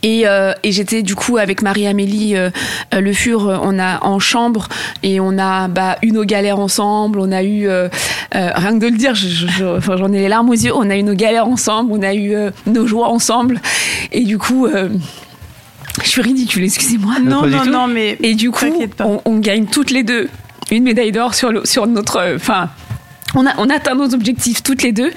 Et, 0.01 0.23
euh, 0.25 0.53
et 0.63 0.71
j'étais 0.71 1.03
du 1.03 1.15
coup 1.15 1.37
avec 1.37 1.61
Marie-Amélie 1.61 2.35
euh, 2.37 2.49
Le 2.93 3.13
Fur, 3.13 3.59
on 3.61 3.77
a 3.77 4.03
en 4.03 4.19
chambre 4.19 4.67
et 5.03 5.19
on 5.19 5.37
a 5.37 5.67
bah, 5.67 5.97
eu 6.01 6.11
nos 6.11 6.23
galères 6.23 6.59
ensemble. 6.59 7.19
On 7.19 7.31
a 7.31 7.43
eu, 7.43 7.67
euh, 7.67 7.87
rien 8.33 8.73
que 8.79 8.79
de 8.85 8.87
le 8.87 8.97
dire, 8.97 9.13
je- 9.15 9.77
enfin, 9.77 9.97
j'en 9.97 10.11
ai 10.13 10.19
les 10.19 10.27
larmes 10.29 10.49
aux 10.49 10.53
yeux. 10.53 10.71
On 10.75 10.89
a 10.89 10.95
eu 10.95 11.03
nos 11.03 11.13
galères 11.13 11.47
ensemble, 11.47 11.91
on 11.91 12.01
a 12.01 12.15
eu 12.15 12.35
nos 12.65 12.87
joies 12.87 13.09
ensemble. 13.09 13.59
Et 14.11 14.23
du 14.23 14.37
coup, 14.37 14.67
je 16.03 16.09
suis 16.09 16.21
ridicule, 16.21 16.63
excusez-moi. 16.63 17.15
Non, 17.23 17.41
non, 17.47 17.65
non, 17.71 17.87
mais 17.87 18.17
Et 18.21 18.35
du 18.35 18.51
coup, 18.51 18.65
on, 18.99 19.21
on 19.25 19.37
gagne 19.39 19.65
toutes 19.65 19.91
les 19.91 20.03
deux 20.03 20.29
une 20.71 20.83
médaille 20.83 21.11
d'or 21.11 21.35
sur, 21.35 21.51
le- 21.51 21.65
sur 21.65 21.85
notre. 21.87 22.17
euh, 22.17 22.35
Enfin. 22.37 22.69
on, 23.35 23.45
a, 23.45 23.51
on 23.59 23.69
atteint 23.69 23.93
nos 23.95 24.13
objectifs 24.13 24.63
toutes 24.63 24.81
les 24.83 24.91
deux. 24.91 25.11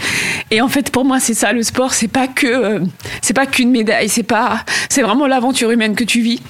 Et 0.50 0.60
en 0.60 0.68
fait, 0.68 0.90
pour 0.90 1.04
moi, 1.04 1.20
c'est 1.20 1.34
ça 1.34 1.52
le 1.52 1.62
sport. 1.62 1.94
C'est 1.94 2.08
pas 2.08 2.26
que, 2.28 2.46
euh, 2.46 2.80
c'est 3.22 3.32
pas 3.34 3.46
qu'une 3.46 3.70
médaille. 3.70 4.08
C'est 4.08 4.22
pas, 4.22 4.64
c'est 4.88 5.02
vraiment 5.02 5.26
l'aventure 5.26 5.70
humaine 5.70 5.94
que 5.94 6.04
tu 6.04 6.20
vis. 6.20 6.40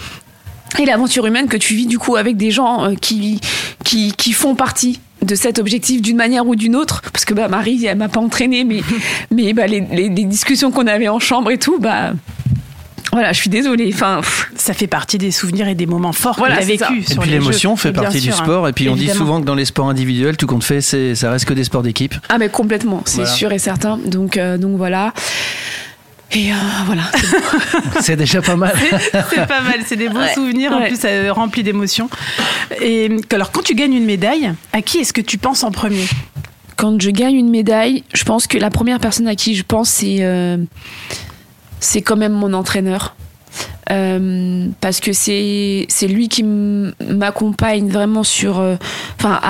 Et 0.78 0.85
l'aventure 0.85 1.26
humaine 1.26 1.47
que 1.49 1.56
tu 1.56 1.75
vis 1.75 1.87
du 1.87 1.99
coup 1.99 2.16
avec 2.16 2.37
des 2.37 2.50
gens 2.50 2.85
euh, 2.85 2.94
qui, 3.00 3.40
qui, 3.85 4.12
qui 4.12 4.32
font 4.32 4.54
partie 4.54 5.00
de 5.23 5.35
cet 5.35 5.58
objectif 5.58 6.02
d'une 6.02 6.16
manière 6.16 6.47
ou 6.47 6.54
d'une 6.56 6.76
autre. 6.76 7.00
Parce 7.12 7.25
que 7.25 7.35
bah, 7.35 7.49
Marie, 7.49 7.87
elle 7.87 7.97
m'a 7.99 8.08
pas 8.08 8.20
entraînée, 8.20 8.64
mais, 8.64 8.80
mais 9.30 9.52
bah, 9.52 9.66
les, 9.66 9.80
les- 9.92 10.08
les 10.11 10.25
discussions 10.25 10.70
qu'on 10.70 10.87
avait 10.87 11.08
en 11.08 11.18
chambre 11.20 11.50
et 11.52 11.58
tout, 11.58 11.78
bah. 11.78 12.12
Voilà, 13.12 13.33
je 13.33 13.38
suis 13.41 13.50
désolée. 13.50 13.91
Enfin, 13.93 14.21
ça 14.57 14.75
fait 14.75 14.87
partie 14.87 15.19
des 15.19 15.31
souvenirs 15.31 15.69
et 15.69 15.75
des 15.75 15.87
moments 15.87 16.12
forts 16.12 16.37
Voilà, 16.38 16.57
que 16.59 16.65
tu 16.71 16.77
ça. 16.79 16.88
vécu. 16.91 17.12
Et 17.12 17.17
puis 17.17 17.31
l'émotion 17.31 17.77
fait 17.77 17.93
partie 17.93 18.21
du 18.21 18.33
sport. 18.33 18.69
Et 18.69 18.73
puis 18.73 18.88
on 18.88 18.97
dit 18.97 19.09
souvent 19.09 19.41
que 19.41 19.47
dans 19.47 19.55
les 19.55 19.65
sports 19.65 19.88
individuels, 19.88 20.37
tout 20.37 20.47
compte 20.47 20.65
fait, 20.65 20.81
c'est, 20.81 21.15
ça 21.15 21.31
reste 21.31 21.45
que 21.47 21.55
des 21.55 21.65
sports 21.65 21.83
d'équipe. 21.83 22.15
Ah 22.29 22.38
mais 22.38 22.49
complètement, 22.49 23.03
c'est 23.07 23.17
Voilà. 23.23 23.31
sûr 23.31 23.53
et 23.53 23.59
certain. 23.59 23.99
Donc, 23.99 24.37
euh, 24.37 24.59
donc 24.59 24.77
voilà. 24.77 25.12
Et 26.33 26.53
euh, 26.53 26.57
voilà. 26.85 27.05
c'est 28.00 28.17
déjà 28.17 28.43
pas 28.43 28.57
mal. 28.57 28.73
c'est 29.31 29.47
pas 29.47 29.62
mal, 29.62 29.81
c'est 29.87 29.97
des 29.97 30.11
beaux 30.11 30.19
Ouais. 30.19 30.35
souvenirs, 30.35 30.73
en 30.73 30.83
plus 30.83 30.99
euh, 31.05 31.33
remplis 31.33 31.62
d'émotions. 31.62 32.11
Et 32.83 33.11
alors, 33.33 33.50
quand 33.50 33.62
tu 33.62 33.75
gagnes 33.75 33.95
une 33.95 34.05
médaille, 34.05 34.53
à 34.75 34.83
qui 34.83 34.99
est-ce 34.99 35.15
que 35.15 35.23
tu 35.23 35.38
penses 35.38 35.62
en 35.65 35.71
premier? 35.71 36.05
Quand 36.77 37.00
je 37.00 37.11
gagne 37.11 37.35
une 37.35 37.49
médaille, 37.50 38.05
je 38.12 38.25
pense 38.25 38.47
que 38.47 38.59
la 38.59 38.69
première 38.71 39.00
personne 39.00 39.27
à 39.27 39.35
qui 39.35 39.55
je 39.57 39.62
pense, 39.67 39.88
c'est 39.88 40.19
euh, 40.21 40.59
c'est 41.80 42.02
quand 42.02 42.16
même 42.16 42.32
mon 42.32 42.52
entraîneur. 42.52 43.14
Euh, 43.90 44.68
parce 44.80 45.00
que 45.00 45.12
c'est 45.12 45.87
c'est 45.88 46.08
lui 46.08 46.28
qui 46.28 46.42
m'accompagne 46.42 47.88
vraiment 47.88 48.23
sur 48.23 48.61
euh, 48.61 48.76
enfin 49.18 49.40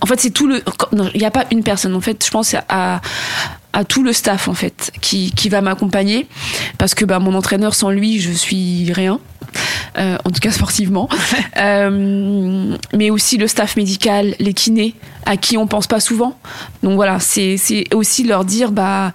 en 0.00 0.06
fait 0.06 0.18
c'est 0.18 0.30
tout 0.30 0.46
le 0.46 0.62
il 1.14 1.18
n'y 1.18 1.26
a 1.26 1.30
pas 1.30 1.44
une 1.50 1.62
personne. 1.62 1.94
En 1.94 2.00
fait 2.00 2.24
je 2.24 2.30
pense 2.30 2.54
à 2.68 3.00
à 3.74 3.84
tout 3.84 4.04
le 4.04 4.12
staff 4.12 4.48
en 4.48 4.54
fait 4.54 4.92
qui, 5.00 5.32
qui 5.32 5.48
va 5.48 5.60
m'accompagner. 5.60 6.26
Parce 6.78 6.94
que 6.94 7.04
bah, 7.04 7.18
mon 7.18 7.34
entraîneur 7.34 7.74
sans 7.74 7.90
lui 7.90 8.20
je 8.20 8.30
suis 8.30 8.92
rien. 8.92 9.20
Euh, 9.98 10.16
en 10.24 10.30
tout 10.30 10.40
cas 10.40 10.50
sportivement. 10.50 11.08
Mais 11.56 13.10
aussi 13.10 13.36
le 13.36 13.46
staff 13.46 13.76
médical 13.76 14.34
les 14.38 14.54
kinés 14.54 14.94
à 15.26 15.36
qui 15.36 15.58
on 15.58 15.66
pense 15.66 15.86
pas 15.86 16.00
souvent. 16.00 16.38
Donc 16.82 16.94
voilà 16.94 17.20
c'est 17.20 17.56
c'est 17.56 17.92
aussi 17.94 18.24
leur 18.24 18.44
dire 18.44 18.72
bah 18.72 19.12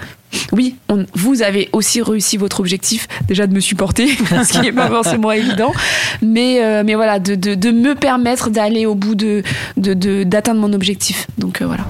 oui, 0.52 0.76
on- 0.90 1.06
vous 1.14 1.42
avez 1.42 1.70
aussi 1.74 2.02
réussi 2.02 2.38
votre 2.38 2.60
objectif, 2.60 3.08
déjà 3.28 3.48
de 3.48 3.54
me 3.54 3.60
supporter, 3.60 4.08
ce 4.30 4.52
qui 4.54 4.60
n'est 4.62 4.72
pas 4.72 4.88
forcément 4.90 5.32
évident, 5.32 5.74
mais, 6.22 6.64
euh, 6.64 6.84
mais 6.86 6.96
voilà, 6.96 7.20
de, 7.20 7.36
de, 7.36 7.56
de 7.56 7.72
me 7.72 7.96
permettre 7.96 8.50
d'aller 8.50 8.86
au 8.86 8.96
bout 8.96 9.16
de, 9.16 9.44
de, 9.78 9.94
de- 9.94 10.24
d'atteindre 10.24 10.60
mon 10.62 10.74
objectif. 10.74 11.28
Donc 11.38 11.62
euh, 11.62 11.66
voilà. 11.68 11.86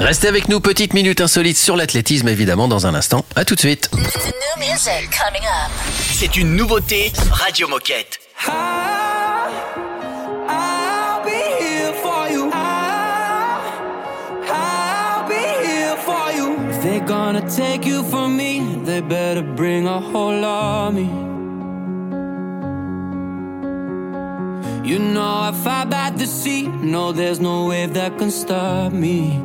Restez 0.00 0.28
avec 0.28 0.48
nous, 0.48 0.60
petite 0.60 0.94
minute 0.94 1.20
insolite 1.20 1.58
sur 1.58 1.76
l'athlétisme, 1.76 2.26
évidemment, 2.28 2.68
dans 2.68 2.86
un 2.86 2.94
instant. 2.94 3.24
À 3.36 3.44
tout 3.44 3.54
de 3.54 3.60
suite. 3.60 3.90
C'est 6.12 6.36
une 6.36 6.56
nouveauté 6.56 7.12
Radio 7.30 7.68
Moquette. 7.68 8.18
I'll 8.46 9.19
they're 17.00 17.08
gonna 17.08 17.48
take 17.48 17.86
you 17.86 18.02
from 18.04 18.36
me, 18.36 18.60
they 18.84 19.00
better 19.00 19.42
bring 19.42 19.86
a 19.86 20.00
whole 20.00 20.44
army. 20.44 21.08
You 24.86 24.98
know 24.98 25.48
I 25.48 25.52
fight 25.52 25.88
by 25.88 26.10
the 26.10 26.26
sea. 26.26 26.66
No, 26.66 27.12
there's 27.12 27.40
no 27.40 27.66
wave 27.66 27.94
that 27.94 28.18
can 28.18 28.30
stop 28.30 28.92
me. 28.92 29.38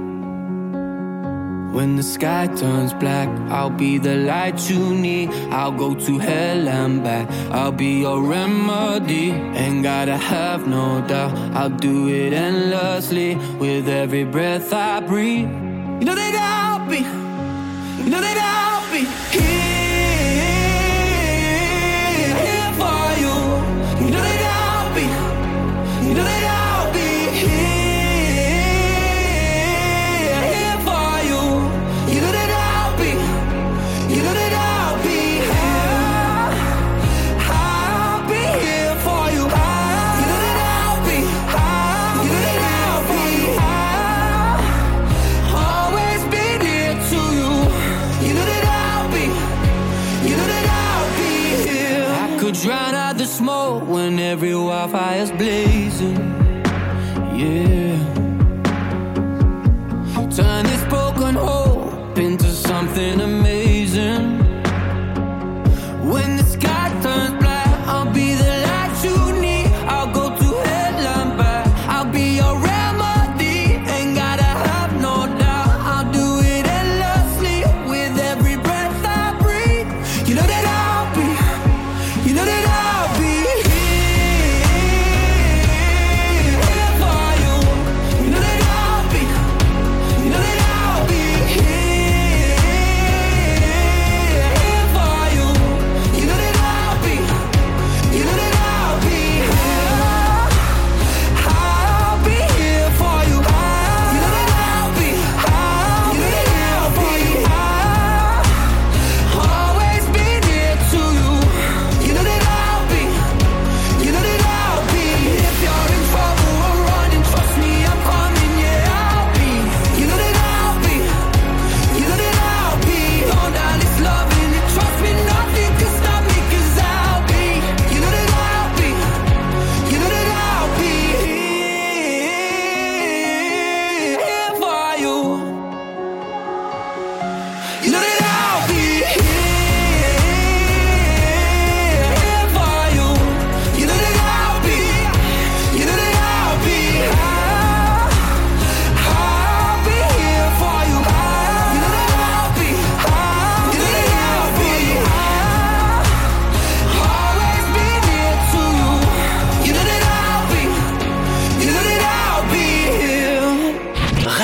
When 1.76 1.98
the 1.98 2.04
sky 2.04 2.48
turns 2.48 2.94
black, 2.94 3.28
I'll 3.52 3.70
be 3.70 3.98
the 3.98 4.16
light 4.16 4.70
you 4.70 4.80
need. 4.96 5.30
I'll 5.52 5.74
go 5.74 5.94
to 5.94 6.20
hell 6.20 6.68
and 6.68 7.04
back. 7.04 7.30
I'll 7.52 7.74
be 7.74 8.02
your 8.02 8.22
remedy. 8.22 9.32
Ain't 9.32 9.84
gotta 9.84 10.18
have 10.18 10.68
no 10.68 11.06
doubt. 11.08 11.34
I'll 11.54 11.70
do 11.70 12.08
it 12.08 12.34
endlessly 12.34 13.36
with 13.60 13.88
every 13.88 14.24
breath 14.24 14.74
I 14.74 15.00
breathe. 15.02 15.50
You 16.00 16.06
know 16.06 16.16
that 16.16 16.36
I'll 16.36 16.90
be. 16.90 17.26
You 17.98 18.10
know 18.10 18.20
that 18.20 18.38
I'll 18.38 18.66
could 52.46 52.54
drown 52.54 52.94
out 52.94 53.18
the 53.18 53.26
smoke 53.26 53.88
when 53.88 54.20
every 54.20 54.54
wildfire's 54.54 55.32
blazing. 55.32 56.16
Yeah. 57.36 58.25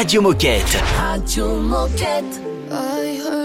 Radio 0.02 0.20
Moquette. 0.20 0.82
Radio 0.98 1.62
Moquette. 1.62 2.42
I 2.72 3.22
heard 3.24 3.41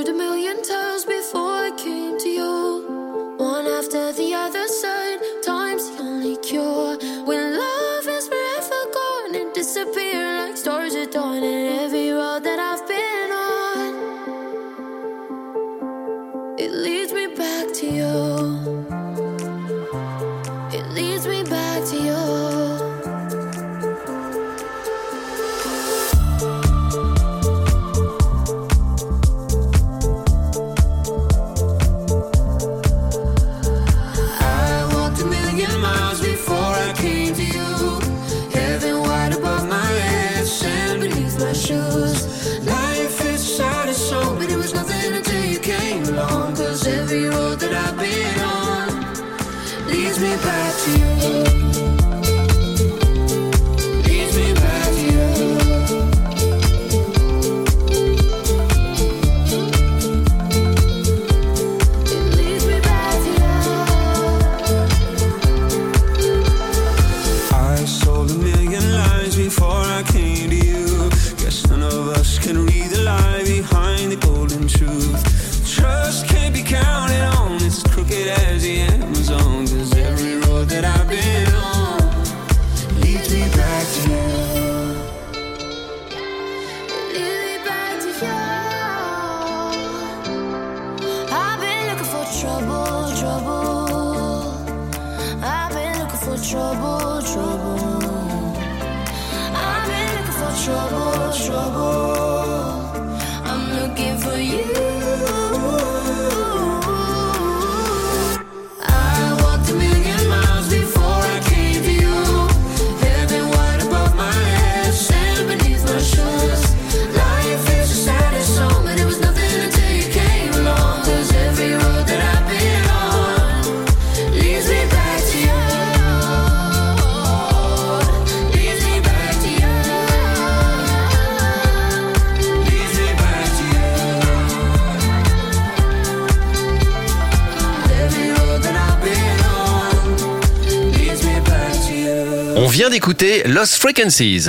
vient 142.86 142.90
d'écouter 142.90 143.42
Lost 143.46 143.74
Frequencies. 143.80 144.48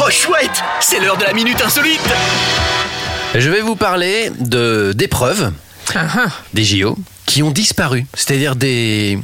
Oh 0.00 0.10
chouette, 0.10 0.50
c'est 0.80 0.98
l'heure 0.98 1.16
de 1.16 1.22
la 1.22 1.32
minute 1.32 1.62
insolite. 1.64 2.00
Je 3.36 3.50
vais 3.50 3.60
vous 3.60 3.76
parler 3.76 4.32
de 4.40 4.92
d'épreuves 4.96 5.52
des 6.54 6.64
JO 6.64 6.98
qui 7.26 7.44
ont 7.44 7.52
disparu. 7.52 8.04
C'est-à-dire 8.14 8.56
des. 8.56 9.20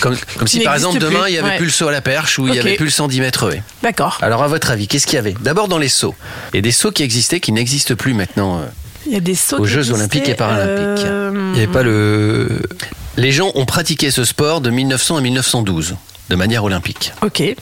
Comme, 0.00 0.16
comme 0.36 0.48
si 0.48 0.58
par 0.60 0.74
exemple 0.74 0.98
demain 0.98 1.20
plus, 1.20 1.28
il 1.28 1.32
n'y 1.34 1.38
avait 1.38 1.48
ouais. 1.50 1.56
plus 1.58 1.66
le 1.66 1.72
saut 1.72 1.86
à 1.86 1.92
la 1.92 2.00
perche 2.00 2.40
ou 2.40 2.48
il 2.48 2.54
n'y 2.54 2.58
avait 2.58 2.74
plus 2.74 2.86
le 2.86 2.90
110 2.90 3.20
mètres 3.20 3.54
haies. 3.54 3.62
D'accord. 3.84 4.18
Alors 4.20 4.42
à 4.42 4.48
votre 4.48 4.72
avis, 4.72 4.88
qu'est-ce 4.88 5.06
qu'il 5.06 5.14
y 5.14 5.18
avait? 5.18 5.36
D'abord 5.42 5.68
dans 5.68 5.78
les 5.78 5.88
sauts. 5.88 6.16
Il 6.52 6.56
y 6.56 6.58
a 6.58 6.62
des 6.62 6.72
sauts 6.72 6.90
qui 6.90 7.04
existaient 7.04 7.38
qui 7.38 7.52
n'existent 7.52 7.94
plus 7.94 8.14
maintenant. 8.14 8.58
euh. 8.58 8.64
Il 9.06 9.12
y 9.12 9.16
a 9.16 9.20
des 9.20 9.36
sauts 9.36 9.58
Aux 9.60 9.64
Jeux 9.64 9.92
Olympiques 9.92 10.28
et 10.28 10.34
Paralympiques. 10.34 11.06
euh, 11.06 11.30
Il 11.34 11.52
n'y 11.52 11.58
avait 11.58 11.72
pas 11.72 11.84
le. 11.84 12.62
Les 13.18 13.32
gens 13.32 13.50
ont 13.56 13.66
pratiqué 13.66 14.10
ce 14.10 14.22
sport 14.24 14.60
de 14.60 14.70
1900 14.70 15.16
à 15.16 15.20
1912 15.20 15.96
de 16.30 16.36
manière 16.36 16.62
olympique. 16.64 17.12
Ok. 17.22 17.40
Il 17.40 17.46
y 17.48 17.52
a 17.52 17.54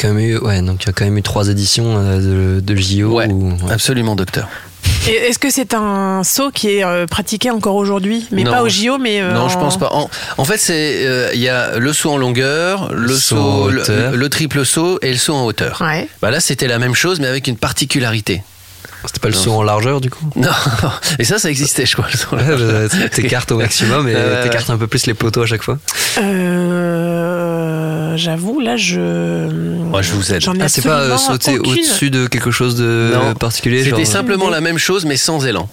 quand 0.00 0.08
même 0.08 0.18
eu, 0.20 0.38
ouais, 0.38 0.62
donc 0.62 0.82
il 0.82 0.86
y 0.86 0.90
a 0.90 0.92
quand 0.92 1.04
même 1.04 1.18
eu 1.18 1.22
trois 1.22 1.48
éditions 1.48 1.96
euh, 1.98 2.56
de, 2.56 2.60
de 2.60 2.76
JO. 2.76 3.16
Ouais, 3.18 3.28
absolument, 3.70 4.14
docteur. 4.16 4.48
Et 5.08 5.10
Est-ce 5.12 5.38
que 5.38 5.50
c'est 5.50 5.74
un 5.74 6.22
saut 6.24 6.50
qui 6.50 6.68
est 6.70 6.84
euh, 6.84 7.06
pratiqué 7.06 7.50
encore 7.50 7.74
aujourd'hui? 7.74 8.26
Mais 8.30 8.42
Non. 8.44 8.52
pas 8.52 8.62
au 8.62 8.68
JO, 8.68 8.98
mais. 8.98 9.20
euh, 9.20 9.32
Non, 9.32 9.48
je 9.48 9.56
en- 9.56 9.60
pense 9.60 9.78
pas. 9.78 9.90
En, 9.92 10.08
en 10.38 10.44
fait, 10.44 10.56
c'est 10.58 11.04
euh, 11.06 11.30
il 11.34 11.40
y 11.40 11.48
a 11.48 11.78
le 11.78 11.92
saut 11.92 12.10
en 12.12 12.16
longueur, 12.16 12.92
le, 12.94 13.08
saut 13.14 13.36
saut, 13.36 13.40
en 13.42 13.66
le, 13.66 13.82
hauteur. 13.82 14.12
le 14.16 14.28
triple 14.28 14.64
saut 14.64 14.98
et 15.02 15.10
le 15.12 15.18
saut 15.18 15.34
en 15.34 15.44
hauteur. 15.44 15.78
Ouais. 15.82 16.08
Bah 16.22 16.30
là, 16.30 16.40
c'était 16.40 16.68
la 16.68 16.78
même 16.78 16.94
chose, 16.94 17.20
mais 17.20 17.26
avec 17.26 17.48
une 17.48 17.56
particularité. 17.56 18.42
C'était 19.06 19.20
pas 19.20 19.28
le 19.28 19.34
Non. 19.34 19.40
saut 19.40 19.52
en 19.52 19.62
largeur 19.62 20.00
du 20.00 20.10
coup 20.10 20.24
Non, 20.36 20.48
et 21.18 21.24
ça, 21.24 21.38
ça 21.38 21.50
existait, 21.50 21.86
je 21.86 21.96
crois. 21.96 22.06
hauteur. 22.06 22.58
bah, 22.58 23.08
T'écartes 23.10 23.50
au 23.52 23.58
maximum 23.58 24.08
et 24.08 24.14
ouais, 24.16 24.42
t'écartes 24.44 24.70
un 24.70 24.78
peu 24.78 24.86
plus 24.86 25.06
les 25.06 25.14
poteaux 25.14 25.42
à 25.42 25.46
chaque 25.46 25.62
fois. 25.62 25.78
Euh, 26.18 28.16
J'avoue, 28.16 28.60
là, 28.60 28.76
je. 28.76 29.00
Moi, 29.48 30.02
je 30.02 30.12
vous 30.12 30.32
aide. 30.32 30.42
J'en 30.42 30.54
ai 30.54 30.62
Ah, 30.62 30.68
c'est 30.68 30.82
pas 30.82 31.00
euh, 31.00 31.16
sauter 31.16 31.58
aucune. 31.58 31.72
au-dessus 31.72 32.10
de 32.10 32.26
quelque 32.26 32.50
chose 32.50 32.76
de 32.76 33.12
Non. 33.14 33.34
particulier 33.34 33.84
C'était 33.84 34.04
genre... 34.04 34.06
simplement 34.06 34.50
la 34.50 34.60
même 34.60 34.78
chose, 34.78 35.04
mais 35.04 35.16
sans 35.16 35.44
élan. 35.46 35.68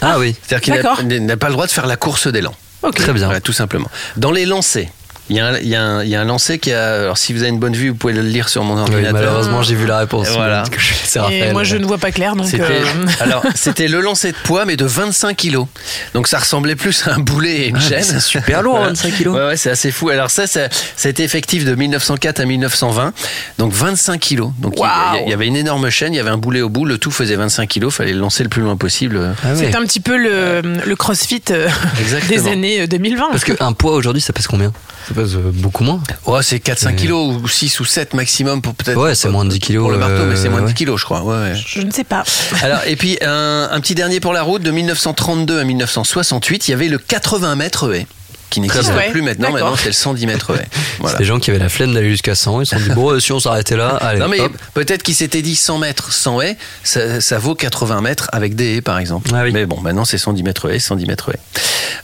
Ah 0.00 0.18
oui, 0.18 0.34
C'est-à-dire 0.46 0.62
qu'il 1.00 1.24
n'a- 1.26 1.36
pas 1.36 1.46
le 1.48 1.52
droit 1.52 1.66
de 1.66 1.70
faire 1.72 1.86
la 1.86 1.96
course 1.96 2.26
d'élan. 2.26 2.54
Ok. 2.82 2.96
très 2.96 3.12
bien. 3.12 3.26
Voilà, 3.26 3.40
tout 3.40 3.52
simplement. 3.52 3.88
Dans 4.16 4.32
les 4.32 4.44
lancers, 4.44 4.88
il 5.30 5.36
y, 5.36 5.40
a 5.40 5.46
un, 5.46 5.58
il, 5.58 5.68
y 5.68 5.74
a 5.76 5.82
un, 5.82 6.02
il 6.02 6.08
y 6.10 6.16
a 6.16 6.20
un 6.20 6.24
lancer 6.24 6.58
qui 6.58 6.72
a. 6.72 6.94
Alors, 7.02 7.16
si 7.16 7.32
vous 7.32 7.40
avez 7.42 7.48
une 7.50 7.58
bonne 7.58 7.74
vue, 7.74 7.90
vous 7.90 7.94
pouvez 7.94 8.12
le 8.12 8.22
lire 8.22 8.48
sur 8.48 8.64
mon 8.64 8.74
Oui, 8.74 8.80
ordinateur. 8.82 9.12
malheureusement, 9.12 9.62
j'ai 9.62 9.74
vu 9.74 9.86
la 9.86 9.98
réponse. 9.98 10.28
Et 10.28 10.32
voilà. 10.32 10.64
Et 11.14 11.18
Raphaël. 11.18 11.52
moi, 11.52 11.62
je 11.64 11.76
ne 11.76 11.84
vois 11.86 11.98
pas 11.98 12.10
clair, 12.10 12.34
donc. 12.36 12.46
C'était 12.46 12.62
euh, 12.62 13.06
alors 13.20 13.44
c'était 13.54 13.86
le 13.88 14.00
lancer 14.00 14.32
de 14.32 14.36
poids 14.44 14.64
mais 14.64 14.76
de 14.76 14.84
25 14.84 15.36
kilos. 15.36 15.66
Donc 16.14 16.26
ça 16.26 16.38
ressemblait 16.38 16.74
plus 16.76 17.06
à 17.06 17.14
un 17.14 17.18
boulet 17.18 17.52
et 17.62 17.68
une 17.68 17.76
Ah, 17.76 17.80
chaîne. 17.80 18.02
c'est 18.02 18.20
super 18.20 18.62
lourd, 18.62 18.78
25 18.80 19.12
kilos. 19.16 19.34
Ouais, 19.36 19.46
ouais, 19.46 19.56
c'est 19.56 19.70
assez 19.70 19.90
fou. 19.90 20.08
Alors 20.10 20.30
ça, 20.30 20.46
ça, 20.46 20.68
ça 20.96 21.08
a 21.08 21.10
été 21.10 21.22
effectif 21.22 21.64
de 21.64 21.74
1904 21.74 22.40
à 22.40 22.44
1920. 22.44 23.12
Donc 23.58 23.72
25 23.72 24.18
kilos. 24.20 24.50
Donc 24.58 24.74
il 24.76 24.78
y- 24.78 24.82
Waouh. 24.82 25.22
il 25.26 25.30
y, 25.30 25.34
avait 25.34 25.46
une 25.46 25.56
énorme 25.56 25.88
chaîne, 25.90 26.12
il 26.14 26.16
y 26.16 26.20
avait 26.20 26.30
un 26.30 26.38
boulet 26.38 26.60
au 26.62 26.68
bout, 26.68 26.84
le 26.84 26.98
tout 26.98 27.10
faisait 27.10 27.36
25 27.36 27.68
kilos. 27.68 27.94
Fallait 27.94 28.12
le 28.12 28.18
lancer 28.20 28.42
le 28.42 28.48
plus 28.48 28.62
loin 28.62 28.76
possible. 28.76 29.20
Ah 29.44 29.48
ouais. 29.52 29.56
C'est 29.56 29.74
un 29.76 29.82
petit 29.82 30.00
peu 30.00 30.16
le, 30.16 30.62
le 30.84 30.96
crossfit 30.96 31.42
euh, 31.50 31.68
Exactement. 32.00 32.42
des 32.42 32.48
années 32.50 32.86
2020. 32.86 33.28
Parce 33.30 33.44
qu'un 33.44 33.72
poids 33.72 33.92
aujourd'hui, 33.92 34.20
ça 34.22 34.32
pèse 34.32 34.46
combien? 34.46 34.72
Ça 35.14 35.20
pèse 35.20 35.36
euh, 35.36 35.50
beaucoup 35.52 35.84
moins. 35.84 36.00
Ouais, 36.26 36.42
c'est 36.42 36.56
4-5 36.58 36.86
Ouais. 36.86 36.94
kilos 36.96 37.36
ou 37.42 37.48
6 37.48 37.80
ou 37.80 37.84
7 37.84 38.14
maximum 38.14 38.62
pour 38.62 38.74
peut-être. 38.74 38.98
Ouais, 38.98 39.14
c'est 39.14 39.28
moins 39.28 39.44
de 39.44 39.50
10 39.50 39.58
kilos, 39.60 39.82
Pour 39.82 39.90
le 39.92 39.98
marteau, 39.98 40.24
mais 40.26 40.36
c'est 40.36 40.46
euh, 40.46 40.50
moins 40.50 40.60
de 40.60 40.66
10 40.66 40.70
ouais. 40.70 40.74
kilos, 40.74 41.00
je 41.00 41.04
crois. 41.04 41.22
Ouais, 41.22 41.36
ouais. 41.36 41.54
Je 41.66 41.80
ne 41.82 41.90
sais 41.90 42.04
pas. 42.04 42.24
Alors, 42.62 42.80
et 42.86 42.96
puis, 42.96 43.18
un, 43.22 43.68
un 43.70 43.80
petit 43.80 43.94
dernier 43.94 44.20
pour 44.20 44.32
la 44.32 44.42
route, 44.42 44.62
de 44.62 44.70
1932 44.70 45.58
à 45.60 45.64
1968, 45.64 46.68
il 46.68 46.70
y 46.70 46.74
avait 46.74 46.88
le 46.88 46.98
80 46.98 47.56
mètres 47.56 47.92
haies, 47.94 48.06
qui 48.52 48.60
n'existe 48.60 48.92
plus 49.10 49.22
maintenant. 49.22 49.50
Maintenant, 49.50 49.76
c'est 49.76 49.88
le 49.88 49.92
110 49.92 50.26
mètres 50.26 50.54
haies. 50.54 50.68
Voilà. 50.98 51.16
C'est 51.16 51.22
des 51.22 51.28
gens 51.28 51.40
qui 51.40 51.50
avaient 51.50 51.58
la 51.58 51.70
flemme 51.70 51.94
d'aller 51.94 52.10
jusqu'à 52.10 52.34
100. 52.34 52.60
Ils 52.60 52.66
se 52.66 52.76
sont 52.76 52.82
dit, 52.82 52.90
bon, 52.90 53.18
si 53.18 53.32
on 53.32 53.40
s'arrêtait 53.40 53.76
là, 53.76 53.96
allez. 53.96 54.20
Non, 54.20 54.28
mais 54.28 54.38
peut-être 54.74 55.02
qu'il 55.02 55.14
s'était 55.14 55.42
dit 55.42 55.56
100 55.56 55.78
mètres, 55.78 56.12
100 56.12 56.42
haies, 56.42 56.56
ça, 56.84 57.20
ça 57.20 57.38
vaut 57.38 57.54
80 57.54 58.02
mètres 58.02 58.28
avec 58.32 58.54
des 58.54 58.76
haies, 58.76 58.82
par 58.82 58.98
exemple. 58.98 59.30
Ah 59.34 59.42
oui. 59.42 59.50
Mais 59.52 59.66
bon, 59.66 59.80
maintenant, 59.80 60.04
c'est 60.04 60.18
110 60.18 60.42
mètres 60.42 60.70
haies, 60.70 60.78
110 60.78 61.06
mètres 61.06 61.30
haies. 61.30 61.38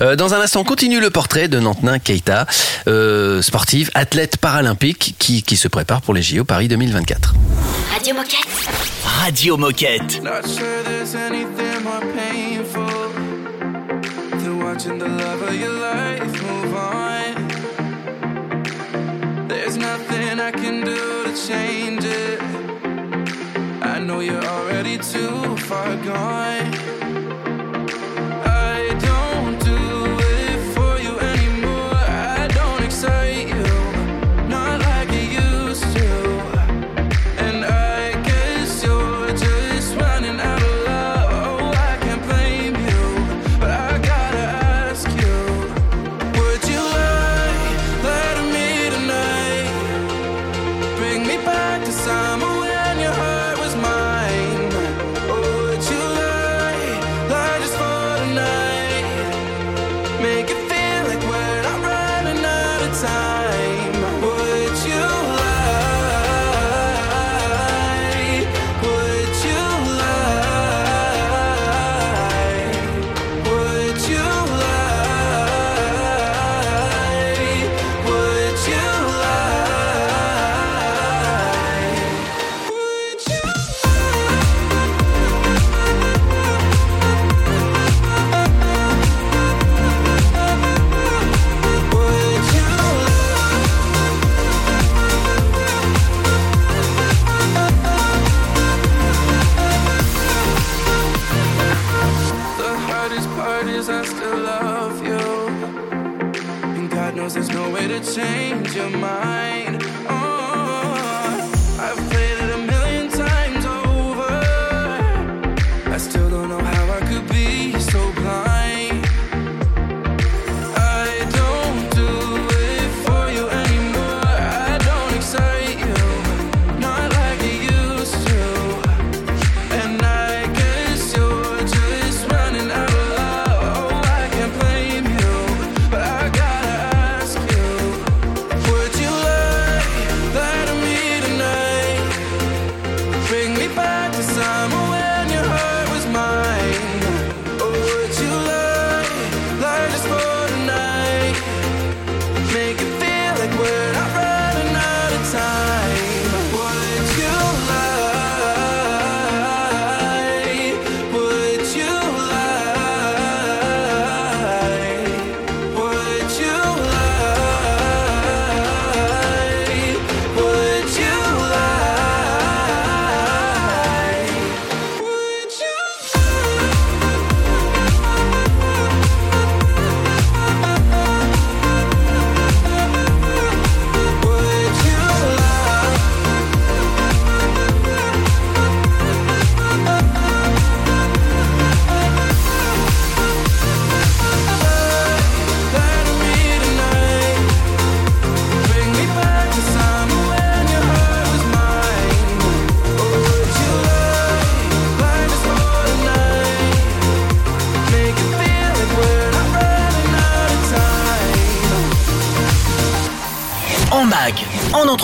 Euh, 0.00 0.16
dans 0.16 0.34
un 0.34 0.40
instant, 0.40 0.60
on 0.60 0.64
continue 0.64 1.00
le 1.00 1.10
portrait 1.10 1.48
de 1.48 1.60
Nantenin 1.60 1.98
Keita, 1.98 2.46
euh, 2.88 3.42
sportive, 3.42 3.90
athlète 3.94 4.38
paralympique, 4.38 5.14
qui, 5.18 5.42
qui 5.42 5.56
se 5.56 5.68
prépare 5.68 6.02
pour 6.02 6.14
les 6.14 6.22
JO 6.22 6.44
Paris 6.44 6.68
2024. 6.68 7.34
Radio 7.92 8.14
Moquette. 8.14 8.48
Radio 9.04 9.56
Moquette. 9.56 10.22
Not 10.22 10.48
sure 10.48 10.64
watching 14.72 14.98
the 14.98 15.08
love 15.08 15.40
of 15.40 15.54
your 15.54 15.72
life 15.72 16.42
move 16.42 16.74
on. 16.74 17.48
There's 19.48 19.78
nothing 19.78 20.38
I 20.40 20.50
can 20.50 20.84
do 20.84 21.24
to 21.24 21.32
change 21.48 22.04
it. 22.04 22.42
I 23.82 23.98
know 23.98 24.20
you're 24.20 24.44
already 24.44 24.98
too 24.98 25.56
far 25.68 25.96
gone. 26.04 26.97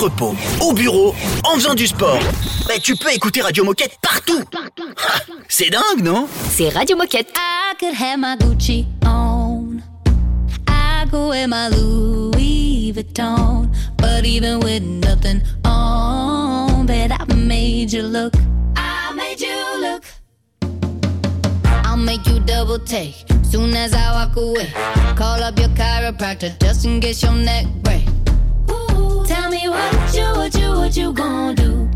Entrepôt, 0.05 0.35
au 0.61 0.73
bureau, 0.73 1.15
en 1.45 1.55
faisant 1.55 1.75
du 1.75 1.87
sport. 1.87 2.19
Bah, 2.67 2.75
tu 2.83 2.95
peux 2.95 3.13
écouter 3.13 3.41
Radio 3.41 3.65
Moquette 3.65 3.97
partout. 4.03 4.43
C'est 5.49 5.71
dingue, 5.71 6.03
non? 6.03 6.29
C'est 6.51 6.69
Radio 6.69 6.97
Moquette. 6.97 7.33
I 7.37 7.75
could 7.79 7.95
have 7.95 8.19
my 8.19 8.37
Gucci 8.37 8.87
on. 9.07 9.83
I 10.69 11.07
could 11.11 11.31
wear 11.31 11.49
my 11.49 11.69
Louis 11.71 12.93
Vuitton. 12.95 13.71
But 13.97 14.27
even 14.27 14.61
with 14.61 14.83
nothing 14.83 15.41
on, 15.65 16.85
bet 16.85 17.11
I 17.11 17.35
made 17.35 17.93
you 17.93 18.03
look. 18.03 18.35
I 18.77 19.15
made 19.15 19.41
you 19.41 19.81
look. 19.81 20.05
I'll 21.87 21.97
make 21.97 22.27
you 22.27 22.41
double 22.41 22.79
take 22.79 23.25
soon 23.51 23.75
as 23.75 23.95
I 23.95 24.13
walk 24.13 24.37
away. 24.37 24.71
Call 25.17 25.43
up 25.43 25.59
your 25.59 25.69
chiropractor 25.69 26.59
just 26.61 26.85
in 26.85 27.01
case 27.01 27.23
your 27.23 27.33
neck 27.33 27.67
break. 27.83 28.04
What 29.75 30.15
you, 30.15 30.27
what 30.39 30.55
you, 30.55 30.71
what 30.71 30.97
you 30.97 31.13
gonna 31.13 31.55
do? 31.55 31.89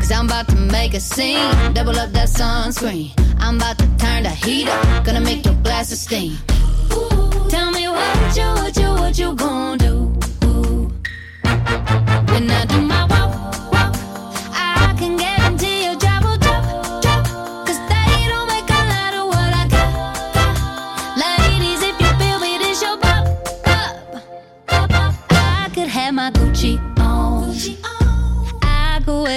Cause 0.00 0.10
I'm 0.10 0.26
about 0.26 0.48
to 0.48 0.56
make 0.56 0.94
a 0.94 1.00
scene. 1.00 1.74
Double 1.74 1.98
up 1.98 2.10
that 2.12 2.28
sunscreen. 2.28 3.12
I'm 3.38 3.56
about 3.56 3.78
to 3.78 3.86
turn 3.98 4.22
the 4.22 4.30
heat 4.30 4.68
up. 4.68 5.04
Gonna 5.04 5.20
make 5.20 5.44
your 5.44 5.54
glasses 5.56 6.00
steam. 6.00 6.36
Tell 7.50 7.70
me 7.70 7.86
what 7.88 8.36
you, 8.36 8.48
what 8.60 8.76
you, 8.76 8.88
what 9.00 9.18
you 9.18 9.34
gonna 9.34 9.76
do? 9.78 10.06
When 12.32 12.50
I 12.50 12.64
do 12.64 12.80
my 12.80 13.06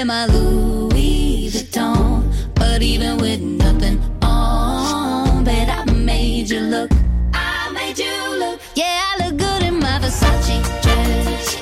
my 0.05 0.27
Louis 0.27 1.49
Vuitton. 1.49 2.23
But 2.53 2.83
even 2.83 3.17
with 3.17 3.41
nothing 3.41 3.99
on, 4.21 5.43
bet 5.43 5.67
I 5.67 5.91
made 5.91 6.49
you 6.49 6.59
look. 6.59 6.91
I 7.33 7.71
made 7.71 7.97
you 7.97 8.13
look. 8.39 8.59
Yeah, 8.75 9.01
I 9.01 9.25
look 9.25 9.37
good 9.37 9.63
in 9.63 9.79
my 9.79 9.99
Versace 9.99 10.61
dress. 10.83 11.57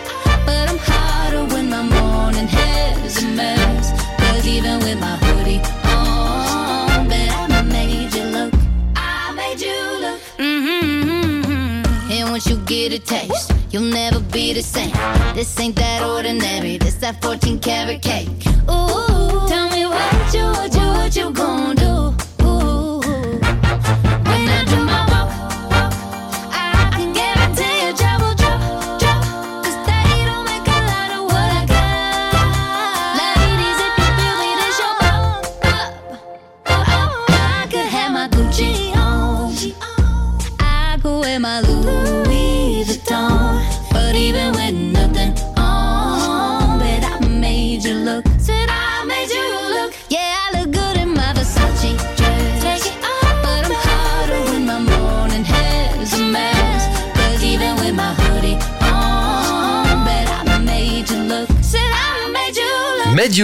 But 0.45 0.69
I'm 0.69 0.77
hotter 0.77 1.45
when 1.53 1.69
my 1.69 1.83
morning 1.83 2.47
hair's 2.47 3.23
a 3.23 3.27
mess. 3.27 3.91
Cause 4.19 4.45
even 4.45 4.79
with 4.79 4.99
my 4.99 5.15
hoodie 5.23 5.61
on, 5.85 7.07
bet 7.07 7.31
I 7.49 7.61
made 7.61 8.13
you 8.13 8.23
look. 8.23 8.53
I 8.95 9.31
made 9.35 9.61
you 9.61 9.79
look. 10.01 10.19
Mm-hmm. 10.37 12.11
And 12.11 12.29
once 12.31 12.45
you 12.47 12.57
get 12.65 12.91
a 12.91 12.99
taste, 12.99 13.53
you'll 13.69 13.83
never 13.83 14.19
be 14.19 14.53
the 14.53 14.63
same. 14.63 14.91
This 15.33 15.57
ain't 15.59 15.77
that 15.77 16.03
ordinary, 16.03 16.77
this 16.77 16.95
that 16.95 17.21
14 17.21 17.59
karat 17.59 18.01
cake. 18.01 18.32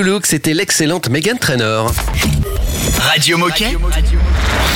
Look, 0.01 0.25
c'était 0.25 0.53
l'excellente 0.53 1.09
Megan 1.09 1.37
Trainor. 1.37 1.91
Radio 2.99 3.37
Moquette. 3.37 3.75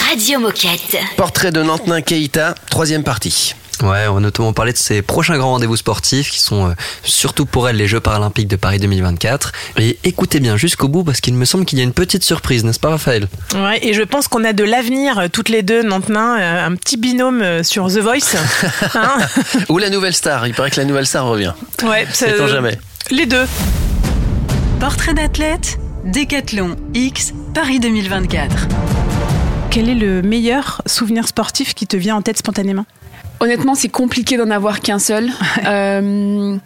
Radio 0.10 0.40
Moquette. 0.40 0.98
Portrait 1.16 1.52
de 1.52 1.64
Nantenin 1.64 2.02
Keita, 2.02 2.56
troisième 2.70 3.04
partie. 3.04 3.56
Ouais, 3.82 4.06
on 4.10 4.16
va 4.16 4.20
notamment 4.20 4.52
parler 4.54 4.74
de 4.74 4.78
ses 4.78 5.02
prochains 5.02 5.38
grands 5.38 5.52
rendez-vous 5.52 5.78
sportifs 5.78 6.30
qui 6.30 6.40
sont 6.40 6.70
euh, 6.70 6.74
surtout 7.04 7.46
pour 7.46 7.70
elle 7.70 7.78
les 7.78 7.88
Jeux 7.88 8.02
paralympiques 8.02 8.50
de 8.50 8.58
Paris 8.58 8.80
2024. 8.80 9.52
Et 9.80 9.98
écoutez 10.04 10.40
bien 10.42 10.58
jusqu'au 10.58 10.90
bout 10.90 11.04
parce 11.06 11.22
qu'il 11.22 11.34
me 11.36 11.46
semble 11.46 11.64
qu'il 11.66 11.78
y 11.78 11.82
a 11.82 11.86
une 11.86 11.94
petite 11.94 12.24
surprise, 12.24 12.66
n'est-ce 12.66 12.80
pas 12.80 12.90
Raphaël? 12.90 13.28
Ouais, 13.56 13.80
et 13.82 13.94
je 13.94 14.02
pense 14.04 14.28
qu'on 14.28 14.44
a 14.44 14.52
de 14.52 14.64
l'avenir 14.66 15.20
euh, 15.20 15.28
toutes 15.32 15.50
les 15.50 15.64
deux, 15.64 15.84
Nantenin, 15.84 16.38
euh, 16.40 16.66
un 16.68 16.76
petit 16.76 16.98
binôme 16.98 17.42
euh, 17.42 17.64
sur 17.64 17.88
The 17.88 18.00
Voice. 18.00 18.36
Hein 18.96 19.18
Ou 19.70 19.78
la 19.78 19.90
nouvelle 19.90 20.14
star, 20.14 20.46
il 20.48 20.54
paraît 20.54 20.70
que 20.70 20.80
la 20.80 20.86
nouvelle 20.86 21.08
star 21.08 21.26
revient. 21.26 21.54
ouais, 21.84 22.06
Sait-on 22.12 22.48
jamais 22.48 22.78
Les 23.10 23.26
deux. 23.26 23.46
Portrait 24.84 25.14
d'athlète, 25.14 25.80
Décathlon 26.04 26.76
X, 26.94 27.34
Paris 27.54 27.80
2024. 27.80 28.68
Quel 29.72 29.88
est 29.88 29.96
le 29.96 30.22
meilleur 30.22 30.82
souvenir 30.86 31.26
sportif 31.26 31.74
qui 31.74 31.88
te 31.88 31.96
vient 31.96 32.18
en 32.18 32.22
tête 32.22 32.38
spontanément? 32.38 32.86
Honnêtement, 33.40 33.76
c'est 33.76 33.88
compliqué 33.88 34.36
d'en 34.36 34.50
avoir 34.50 34.82
qu'un 34.82 35.00
seul. 35.00 35.30
Euh, 35.66 36.58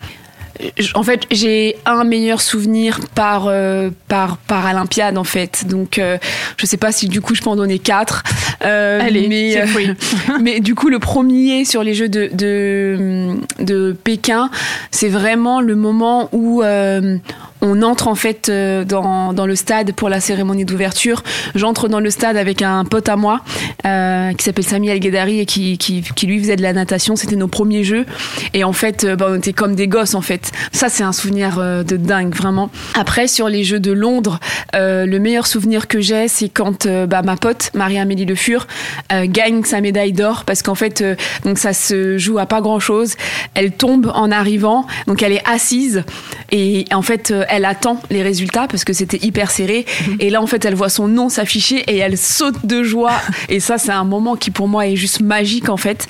en 0.95 1.03
fait, 1.03 1.27
j'ai 1.31 1.75
un 1.85 2.03
meilleur 2.03 2.41
souvenir 2.41 2.99
par 3.13 3.45
euh, 3.47 3.91
par 4.07 4.37
Paralympiade 4.37 5.17
en 5.17 5.23
fait. 5.23 5.65
Donc, 5.67 5.99
euh, 5.99 6.17
je 6.57 6.65
sais 6.65 6.77
pas 6.77 6.91
si 6.91 7.07
du 7.07 7.21
coup 7.21 7.35
je 7.35 7.41
peux 7.41 7.49
en 7.49 7.55
donner 7.55 7.79
quatre. 7.79 8.23
Euh, 8.63 8.99
Allez, 8.99 9.27
mais 9.27 9.67
free. 9.67 9.91
mais 10.41 10.59
du 10.59 10.75
coup, 10.75 10.89
le 10.89 10.99
premier 10.99 11.65
sur 11.65 11.83
les 11.83 11.93
Jeux 11.93 12.09
de 12.09 12.29
de, 12.33 13.35
de 13.59 13.95
Pékin, 14.03 14.49
c'est 14.91 15.09
vraiment 15.09 15.61
le 15.61 15.75
moment 15.75 16.29
où 16.31 16.63
euh, 16.63 17.17
on 17.61 17.81
entre 17.81 18.07
en 18.07 18.15
fait 18.15 18.49
euh, 18.49 18.83
dans, 18.83 19.45
le 19.45 19.55
stade 19.55 19.93
pour 19.93 20.09
la 20.09 20.19
cérémonie 20.19 20.65
d'ouverture. 20.65 21.23
J'entre 21.55 21.87
dans 21.87 21.99
le 21.99 22.09
stade 22.09 22.37
avec 22.37 22.61
un 22.61 22.85
pote 22.85 23.09
à 23.09 23.15
moi 23.15 23.41
euh, 23.85 24.33
qui 24.33 24.43
s'appelle 24.43 24.65
Sami 24.65 24.89
El 24.89 24.99
Guedari 24.99 25.39
et 25.39 25.45
qui, 25.45 26.03
lui 26.23 26.39
faisait 26.39 26.55
de 26.55 26.61
la 26.61 26.73
natation. 26.73 27.15
C'était 27.15 27.35
nos 27.35 27.47
premiers 27.47 27.83
jeux. 27.83 28.05
Et 28.53 28.63
en 28.63 28.73
fait, 28.73 29.03
euh, 29.03 29.15
bah, 29.15 29.27
on 29.29 29.35
était 29.35 29.53
comme 29.53 29.75
des 29.75 29.87
gosses 29.87 30.15
en 30.15 30.21
fait. 30.21 30.51
Ça, 30.71 30.89
c'est 30.89 31.03
un 31.03 31.13
souvenir 31.13 31.57
de 31.57 31.97
dingue, 31.97 32.33
vraiment. 32.33 32.69
Après, 32.95 33.27
sur 33.27 33.49
les 33.49 33.63
Jeux 33.63 33.79
de 33.79 33.91
Londres, 33.91 34.39
le 34.73 35.17
meilleur 35.17 35.47
souvenir 35.47 35.87
que 35.87 35.99
j'ai, 35.99 36.27
c'est 36.27 36.49
quand 36.49 36.87
bah, 36.87 37.21
ma 37.21 37.35
pote, 37.35 37.71
Marie-Amélie 37.73 38.25
Le 38.25 38.35
Fur, 38.35 38.67
gagne 39.11 39.63
sa 39.63 39.81
médaille 39.81 40.13
d'or 40.13 40.43
parce 40.45 40.61
qu'en 40.61 40.75
fait, 40.75 41.03
donc 41.43 41.57
ça 41.57 41.73
se 41.73 42.17
joue 42.17 42.37
à 42.39 42.45
pas 42.45 42.61
grand-chose. 42.61 43.15
Elle 43.53 43.71
tombe 43.71 44.11
en 44.13 44.31
arrivant, 44.31 44.85
donc 45.07 45.23
elle 45.23 45.33
est 45.33 45.47
assise 45.47 46.03
et 46.51 46.85
en 46.93 47.01
fait, 47.01 47.33
elle 47.49 47.65
attend 47.65 48.01
les 48.09 48.21
résultats 48.21 48.67
parce 48.67 48.83
que 48.83 48.93
c'était 48.93 49.19
hyper 49.25 49.51
serré. 49.51 49.85
Et 50.19 50.29
là, 50.29 50.41
en 50.41 50.47
fait, 50.47 50.65
elle 50.65 50.75
voit 50.75 50.89
son 50.89 51.07
nom 51.07 51.29
s'afficher 51.29 51.77
et 51.87 51.97
elle 51.97 52.17
saute 52.17 52.65
de 52.65 52.83
joie. 52.83 53.13
Et 53.49 53.59
ça, 53.59 53.77
c'est 53.77 53.91
un 53.91 54.03
moment 54.03 54.35
qui 54.35 54.51
pour 54.51 54.67
moi 54.67 54.87
est 54.87 54.95
juste 54.95 55.21
magique 55.21 55.69
en 55.69 55.77
fait. 55.77 56.07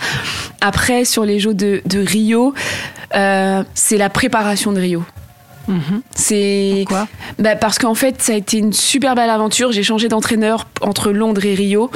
Après, 0.62 1.06
sur 1.06 1.24
les 1.26 1.40
Jeux 1.40 1.54
de, 1.54 1.82
de 1.86 2.00
Rio, 2.00 2.54
euh, 3.16 3.64
c'est 3.74 3.98
la 3.98 4.10
préparation 4.10 4.72
de 4.72 4.80
Rio. 4.80 5.04
C'est 6.16 6.86
Pourquoi? 6.88 7.08
Bah 7.40 7.56
parce 7.56 7.78
qu'en 7.78 7.94
fait 7.94 8.22
ça 8.22 8.34
a 8.34 8.36
été 8.36 8.58
une 8.58 8.74
super 8.74 9.16
belle 9.16 9.30
aventure. 9.30 9.72
J'ai 9.72 9.84
changé 9.84 10.08
d'entraîneur 10.08 10.68
entre 10.82 11.12
Londres 11.12 11.46
et 11.46 11.56
Rio. 11.56 11.92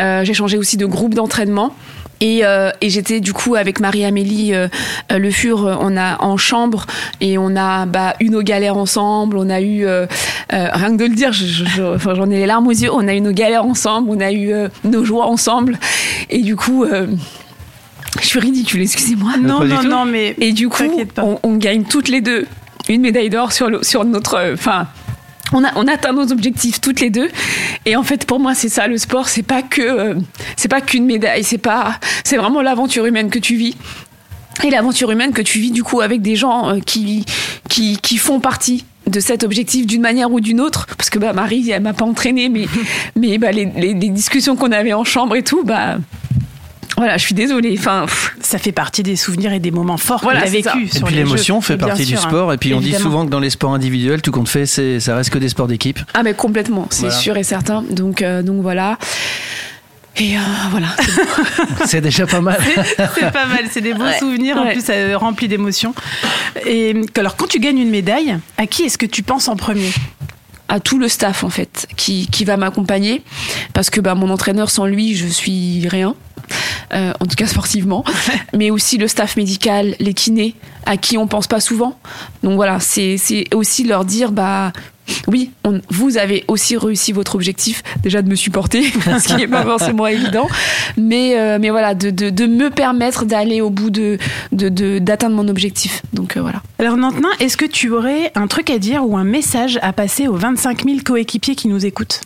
Euh, 0.00 0.24
j'ai 0.24 0.34
changé 0.34 0.58
aussi 0.58 0.76
de 0.76 0.86
groupe 0.86 1.14
d'entraînement. 1.14 1.74
Et, 2.26 2.40
euh, 2.42 2.70
et 2.80 2.88
j'étais 2.88 3.20
du 3.20 3.34
coup 3.34 3.54
avec 3.54 3.80
Marie-Amélie 3.80 4.54
euh, 4.54 4.68
euh, 5.12 5.18
Le 5.18 5.30
Fur, 5.30 5.76
on 5.80 5.94
a 5.98 6.16
en 6.22 6.38
chambre 6.38 6.86
et 7.20 7.36
on 7.36 7.54
a 7.54 7.84
bah, 7.84 8.14
eu 8.18 8.30
nos 8.30 8.40
galères 8.42 8.78
ensemble. 8.78 9.36
On 9.36 9.50
a 9.50 9.60
eu 9.60 9.84
euh, 9.84 10.06
euh, 10.54 10.68
rien 10.72 10.92
que 10.92 10.96
de 11.02 11.04
le 11.04 11.14
dire, 11.14 11.32
je- 11.34 11.44
je- 11.44 11.98
j'en 12.14 12.30
ai 12.30 12.38
les 12.38 12.46
larmes 12.46 12.66
aux 12.66 12.70
yeux. 12.70 12.88
On 12.90 13.06
a 13.06 13.14
eu 13.14 13.20
nos 13.20 13.32
galères 13.32 13.66
ensemble, 13.66 14.08
on 14.10 14.20
a 14.20 14.32
eu 14.32 14.52
euh, 14.54 14.68
nos 14.84 15.04
joies 15.04 15.26
ensemble. 15.26 15.78
Et 16.30 16.40
du 16.40 16.56
coup, 16.56 16.84
euh, 16.84 17.08
je 18.22 18.26
suis 18.26 18.40
ridicule, 18.40 18.80
excusez-moi. 18.80 19.32
Non, 19.38 19.60
non, 19.68 19.82
non, 19.90 20.04
mais 20.06 20.34
Et 20.38 20.52
du 20.52 20.68
coup, 20.70 20.82
on, 21.18 21.38
on 21.42 21.56
gagne 21.56 21.84
toutes 21.84 22.08
les 22.08 22.22
deux 22.22 22.46
une 22.88 23.02
médaille 23.02 23.28
d'or 23.28 23.52
sur, 23.52 23.68
le- 23.68 23.82
sur 23.82 24.04
notre. 24.04 24.34
euh. 24.36 24.56
On, 25.52 25.62
a, 25.64 25.92
atteint 25.92 26.12
nos 26.12 26.30
objectifs 26.32 26.80
toutes 26.80 27.00
les 27.00 27.10
deux. 27.10 27.28
Et 27.86 27.96
en 27.96 28.02
fait, 28.02 28.24
pour 28.26 28.40
moi, 28.40 28.54
c'est 28.54 28.68
ça 28.68 28.86
le 28.86 28.96
sport. 28.98 29.28
C'est 29.28 29.42
pas 29.42 29.62
que, 29.62 29.82
euh, 29.82 30.14
c'est 30.56 30.68
pas 30.68 30.80
qu'une 30.80 31.04
médaille. 31.06 31.44
C'est 31.44 31.58
pas, 31.58 31.98
c'est 32.24 32.36
vraiment 32.36 32.62
l'aventure 32.62 33.06
humaine 33.06 33.30
que 33.30 33.38
tu 33.38 33.56
vis. 33.56 33.76
Et 34.62 34.70
l'aventure 34.70 35.10
humaine 35.10 35.32
que 35.32 35.42
tu 35.42 35.58
vis 35.58 35.70
du 35.72 35.82
coup 35.82 36.00
avec 36.00 36.22
des 36.22 36.36
gens 36.36 36.68
euh, 36.70 36.80
qui, 36.80 37.24
qui, 37.68 37.98
qui 37.98 38.16
font 38.18 38.40
partie 38.40 38.84
de 39.06 39.20
cet 39.20 39.42
objectif 39.44 39.86
d'une 39.86 40.00
manière 40.00 40.30
ou 40.32 40.40
d'une 40.40 40.60
autre. 40.60 40.86
Parce 40.96 41.10
que 41.10 41.18
bah, 41.18 41.32
Marie, 41.32 41.70
elle 41.70 41.82
m'a 41.82 41.92
pas 41.92 42.04
entraînée, 42.04 42.48
mais, 42.48 42.66
mais 43.16 43.36
bah, 43.38 43.52
les, 43.52 43.66
les- 43.76 43.94
les 43.94 44.08
discussions 44.08 44.56
qu'on 44.56 44.72
avait 44.72 44.92
en 44.94 45.04
chambre 45.04 45.36
et 45.36 45.42
tout, 45.42 45.62
bah. 45.64 45.98
Voilà, 46.96 47.16
je 47.16 47.24
suis 47.24 47.34
désolée. 47.34 47.74
Enfin, 47.78 48.02
pff, 48.06 48.36
ça 48.40 48.58
fait 48.58 48.72
partie 48.72 49.02
des 49.02 49.16
souvenirs 49.16 49.52
et 49.52 49.58
des 49.60 49.70
moments 49.70 49.96
forts 49.96 50.20
Voilà, 50.22 50.46
c'est 50.46 50.62
ça. 50.62 50.74
vécu. 50.74 50.88
Et 50.96 51.00
puis 51.00 51.14
l'émotion 51.14 51.60
fait 51.60 51.76
partie 51.76 52.04
du 52.04 52.16
sport. 52.16 52.52
Et 52.52 52.58
puis 52.58 52.72
on 52.74 52.80
dit 52.80 52.94
souvent 52.94 53.24
que 53.26 53.30
dans 53.30 53.40
les 53.40 53.50
sports 53.50 53.74
individuels, 53.74 54.22
tout 54.22 54.30
compte 54.32 54.48
fait, 54.48 54.66
c'est, 54.66 55.00
ça 55.00 55.16
reste 55.16 55.30
que 55.30 55.38
des 55.38 55.48
sports 55.48 55.66
d'équipe. 55.68 55.98
Ah 56.14 56.22
mais 56.22 56.34
complètement, 56.34 56.86
c'est 56.90 57.02
Voilà. 57.06 57.14
sûr 57.16 57.36
et 57.36 57.42
certain. 57.44 57.82
Donc 57.90 58.22
euh, 58.22 58.42
donc 58.42 58.62
voilà. 58.62 58.98
Et 60.16 60.36
euh, 60.36 60.40
voilà. 60.70 60.86
c'est 61.86 62.00
déjà 62.00 62.24
pas 62.26 62.40
mal. 62.40 62.58
c'est 62.96 63.32
pas 63.32 63.46
mal, 63.46 63.64
c'est 63.70 63.80
des 63.80 63.94
beaux 63.94 64.04
Ouais. 64.04 64.18
souvenirs, 64.18 64.56
en 64.58 64.66
plus 64.70 64.84
euh, 64.90 65.18
remplis 65.18 65.48
d'émotions. 65.48 65.92
Et 66.66 66.94
alors, 67.16 67.34
quand 67.34 67.48
tu 67.48 67.58
gagnes 67.58 67.78
une 67.78 67.90
médaille, 67.90 68.38
à 68.56 68.66
qui 68.68 68.82
est-ce 68.84 68.96
que 68.96 69.06
tu 69.06 69.24
penses 69.24 69.48
en 69.48 69.56
premier? 69.56 69.90
À 70.68 70.80
tout 70.80 70.98
le 70.98 71.08
staff 71.08 71.44
en 71.44 71.50
fait 71.50 71.86
qui, 71.96 72.28
qui 72.28 72.44
va 72.44 72.56
m'accompagner. 72.56 73.22
Parce 73.72 73.90
que 73.90 74.00
bah, 74.00 74.14
mon 74.14 74.30
entraîneur 74.30 74.70
sans 74.70 74.86
lui 74.86 75.14
je 75.14 75.26
suis 75.26 75.86
rien. 75.88 76.14
Euh, 76.92 77.12
en 77.20 77.26
tout 77.26 77.36
cas 77.36 77.46
sportivement. 77.46 78.04
Mais 78.52 78.70
aussi 78.70 78.98
le 78.98 79.08
staff 79.08 79.36
médical 79.36 79.96
les 79.98 80.14
kinés 80.14 80.54
à 80.86 80.96
qui 80.96 81.18
on 81.18 81.26
pense 81.26 81.46
pas 81.46 81.60
souvent. 81.60 81.98
Donc 82.42 82.54
voilà 82.56 82.80
c'est 82.80 83.16
c'est 83.16 83.52
aussi 83.54 83.84
leur 83.84 84.04
dire 84.04 84.32
bah 84.32 84.72
oui, 85.28 85.50
on- 85.64 85.80
vous 85.90 86.16
avez 86.18 86.44
aussi 86.48 86.76
réussi 86.76 87.12
votre 87.12 87.34
objectif, 87.34 87.82
déjà 88.02 88.22
de 88.22 88.28
me 88.28 88.34
supporter, 88.34 88.82
ce 89.04 89.28
qui 89.28 89.36
n'est 89.36 89.46
pas 89.48 89.62
forcément 89.64 90.06
évident, 90.06 90.48
mais, 90.96 91.38
euh, 91.38 91.58
mais 91.60 91.70
voilà, 91.70 91.94
de, 91.94 92.10
de, 92.10 92.30
de 92.30 92.46
me 92.46 92.70
permettre 92.70 93.24
d'aller 93.24 93.60
au 93.60 93.70
bout 93.70 93.90
de, 93.90 94.18
d'atteindre 94.52 95.36
mon 95.36 95.48
objectif. 95.48 96.02
Donc 96.12 96.36
euh, 96.36 96.40
voilà. 96.40 96.62
Alors, 96.78 96.96
Nantenin, 96.96 97.28
est-ce 97.40 97.56
que 97.56 97.64
tu 97.64 97.90
aurais 97.90 98.30
un 98.34 98.46
truc 98.46 98.70
à 98.70 98.78
dire 98.78 99.06
ou 99.06 99.16
un 99.16 99.24
message 99.24 99.78
à 99.82 99.92
passer 99.92 100.28
aux 100.28 100.36
25 100.36 100.84
000 100.84 100.98
coéquipiers 101.04 101.54
qui 101.54 101.68
nous 101.68 101.84
écoutent? 101.86 102.20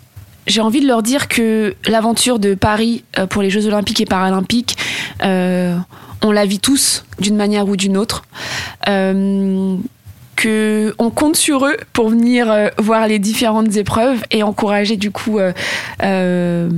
J'ai 0.46 0.60
envie 0.62 0.80
de 0.80 0.86
leur 0.86 1.02
dire 1.02 1.28
que 1.28 1.74
l'aventure 1.86 2.38
de 2.38 2.54
Paris 2.54 3.04
euh, 3.18 3.26
pour 3.26 3.42
les 3.42 3.50
Jeux 3.50 3.66
Olympiques 3.66 4.00
et 4.00 4.06
Paralympiques, 4.06 4.76
euh, 5.22 5.76
on 6.24 6.30
la 6.32 6.46
vit 6.46 6.58
tous 6.58 7.04
d'une 7.20 7.36
manière 7.36 7.68
ou 7.68 7.76
d'une 7.76 7.96
autre. 7.98 8.22
Euh, 8.88 9.76
que 10.38 10.94
on 10.98 11.10
compte 11.10 11.36
sur 11.36 11.66
eux 11.66 11.76
pour 11.92 12.08
venir 12.10 12.50
euh, 12.50 12.68
voir 12.78 13.08
les 13.08 13.18
différentes 13.18 13.76
épreuves 13.76 14.22
et 14.30 14.42
encourager 14.44 14.96
du 14.96 15.10
coup 15.10 15.40
euh, 15.40 15.52
euh, 16.04 16.70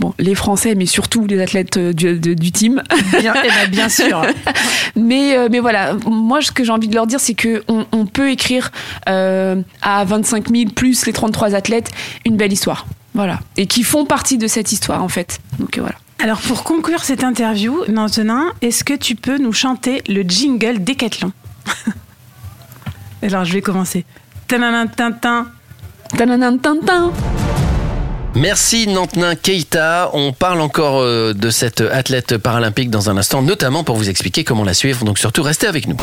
bon, 0.00 0.12
les 0.18 0.34
Français, 0.34 0.74
mais 0.74 0.84
surtout 0.84 1.24
les 1.26 1.40
athlètes 1.40 1.78
du, 1.78 2.18
de- 2.18 2.34
du 2.34 2.50
team. 2.52 2.82
Bien, 3.20 3.34
eh 3.44 3.48
ben, 3.48 3.70
bien 3.70 3.88
sûr. 3.88 4.20
mais, 4.96 5.36
euh, 5.36 5.48
mais 5.50 5.60
voilà, 5.60 5.94
moi 6.06 6.40
ce 6.42 6.50
que 6.50 6.64
j'ai 6.64 6.72
envie 6.72 6.88
de 6.88 6.94
leur 6.94 7.06
dire, 7.06 7.20
c'est 7.20 7.34
que 7.34 7.62
on, 7.68 8.06
peut 8.06 8.30
écrire 8.30 8.72
euh, 9.08 9.62
à 9.80 10.04
25 10.04 10.48
000 10.50 10.70
plus 10.74 11.06
les 11.06 11.12
33 11.12 11.54
athlètes 11.54 11.90
une 12.24 12.36
belle 12.36 12.52
histoire. 12.52 12.86
Voilà. 13.14 13.38
Et 13.56 13.66
qui 13.66 13.84
font 13.84 14.06
partie 14.06 14.38
de 14.38 14.48
cette 14.48 14.72
histoire 14.72 15.04
en 15.04 15.08
fait. 15.08 15.40
Donc 15.60 15.78
euh, 15.78 15.82
voilà. 15.82 15.96
Alors, 16.20 16.40
pour 16.40 16.64
conclure 16.64 17.04
cette 17.04 17.22
interview, 17.22 17.84
Nantenin, 17.86 18.52
est-ce 18.60 18.82
que 18.82 18.94
tu 18.94 19.14
peux 19.14 19.38
nous 19.38 19.52
chanter 19.52 20.02
le 20.08 20.22
jingle 20.22 20.82
Décathlon 20.82 21.30
Alors, 23.22 23.44
je 23.44 23.52
vais 23.52 23.62
commencer. 23.62 24.04
Merci 28.34 28.86
Nantenin 28.86 29.34
Keita. 29.34 30.10
On 30.12 30.32
parle 30.32 30.60
encore 30.60 31.00
euh, 31.00 31.32
de 31.34 31.50
cette 31.50 31.80
athlète 31.80 32.36
paralympique 32.36 32.90
dans 32.90 33.10
un 33.10 33.16
instant, 33.16 33.42
notamment 33.42 33.84
pour 33.84 33.96
vous 33.96 34.08
expliquer 34.08 34.44
comment 34.44 34.64
la 34.64 34.74
suivre. 34.74 35.04
Donc 35.04 35.18
surtout, 35.18 35.42
restez 35.42 35.66
avec 35.66 35.88
nous. 35.88 35.96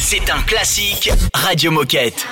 C'est 0.00 0.30
un 0.30 0.40
classique 0.42 1.10
Radio 1.34 1.70
Moquette. 1.70 2.26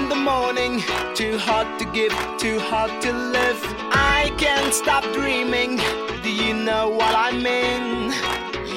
In 0.00 0.08
the 0.08 0.14
morning, 0.14 0.82
too 1.14 1.36
hard 1.38 1.68
to 1.78 1.84
give, 1.84 2.12
too 2.38 2.58
hard 2.70 2.92
to 3.02 3.12
live. 3.12 3.60
I 3.92 4.32
can't 4.38 4.72
stop 4.72 5.04
dreaming. 5.12 5.76
Do 6.22 6.30
you 6.32 6.54
know 6.54 6.88
what 6.88 7.14
I 7.14 7.30
mean? 7.48 8.12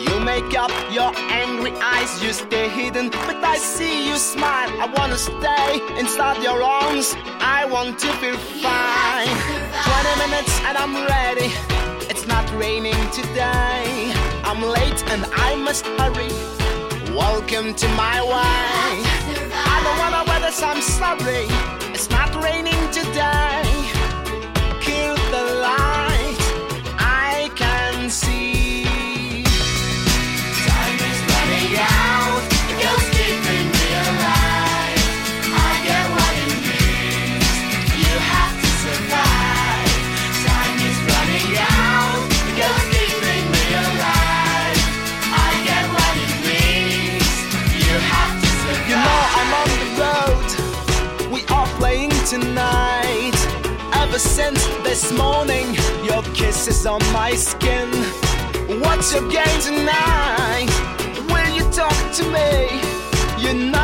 You 0.06 0.20
make 0.20 0.54
up 0.64 0.74
your 0.92 1.12
angry 1.44 1.74
eyes, 1.96 2.12
you 2.24 2.34
stay 2.34 2.68
hidden. 2.68 3.10
But 3.10 3.44
I 3.44 3.58
see 3.58 4.08
you 4.10 4.18
smile. 4.18 4.70
I 4.84 4.86
wanna 4.98 5.18
stay 5.18 5.70
inside 6.02 6.44
your 6.44 6.62
arms. 6.62 7.16
I 7.58 7.66
want 7.66 8.00
to 8.00 8.10
feel 8.22 8.40
fine. 8.68 9.34
20 9.92 10.16
minutes 10.24 10.54
and 10.68 10.76
I'm 10.84 10.96
ready. 11.16 11.50
It's 12.12 12.26
not 12.28 12.46
raining 12.64 13.02
today. 13.12 14.14
I'm 14.50 14.62
late 14.78 15.02
and 15.14 15.24
I 15.50 15.56
must 15.56 15.86
hurry. 16.00 16.32
Welcome 17.16 17.74
to 17.82 17.88
my 18.04 18.18
way 18.34 19.43
what 19.98 20.12
the 20.12 20.32
weather, 20.32 20.52
so 20.52 20.68
I'm. 20.68 20.82
It's 21.94 22.10
not 22.10 22.34
raining 22.44 22.92
today. 22.92 23.73
Tonight. 52.40 53.38
Ever 53.94 54.18
since 54.18 54.66
this 54.84 55.12
morning, 55.12 55.76
your 56.04 56.24
kiss 56.34 56.68
is 56.68 56.86
on 56.88 57.02
my 57.14 57.36
skin. 57.36 57.90
What's 58.82 59.14
your 59.14 59.30
game 59.30 59.60
tonight? 59.62 60.72
Will 61.32 61.52
you 61.58 61.64
talk 61.72 62.00
to 62.18 62.24
me? 62.38 62.82
You 63.44 63.54
know 63.72 63.83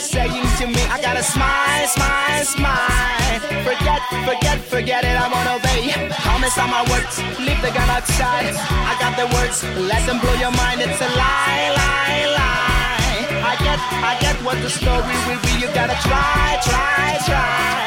saying 0.00 0.46
to 0.58 0.66
me. 0.66 0.82
I 0.92 1.00
gotta 1.00 1.22
smile, 1.22 1.86
smile, 1.88 2.44
smile. 2.44 3.40
Forget, 3.64 4.00
forget, 4.28 4.58
forget 4.60 5.02
it. 5.04 5.16
I 5.16 5.26
won't 5.32 5.48
obey. 5.48 5.88
Promise 6.20 6.58
on 6.58 6.70
my 6.70 6.82
words. 6.92 7.16
Leave 7.40 7.60
the 7.64 7.72
gun 7.72 7.88
outside. 7.88 8.52
I 8.52 8.92
got 9.00 9.16
the 9.16 9.26
words. 9.36 9.64
Let 9.88 10.04
them 10.06 10.20
blow 10.20 10.36
your 10.36 10.52
mind. 10.52 10.84
It's 10.84 11.00
a 11.00 11.10
lie, 11.16 11.72
lie, 11.72 12.24
lie. 12.36 13.24
I 13.40 13.54
get, 13.64 13.80
I 14.04 14.12
get 14.20 14.36
what 14.44 14.60
the 14.60 14.70
story 14.70 15.16
will 15.26 15.40
be. 15.48 15.64
You 15.64 15.68
gotta 15.72 15.96
try, 16.04 16.60
try, 16.60 17.16
try. 17.24 17.86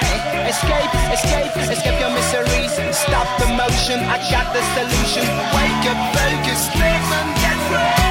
Escape, 0.49 0.93
escape, 1.13 1.53
escape 1.61 1.99
your 2.01 2.09
miseries. 2.09 2.73
Stop 2.95 3.29
the 3.37 3.53
motion. 3.53 4.01
I 4.09 4.17
got 4.33 4.49
the 4.49 4.63
solution. 4.73 5.25
Wake 5.53 5.85
up, 5.93 5.99
focus, 6.17 6.61
live 6.73 7.09
and 7.21 7.29
get 7.43 7.59
free. 7.69 8.09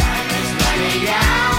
Time 0.00 0.30
is 0.40 0.50
running 0.56 1.08
out. 1.12 1.57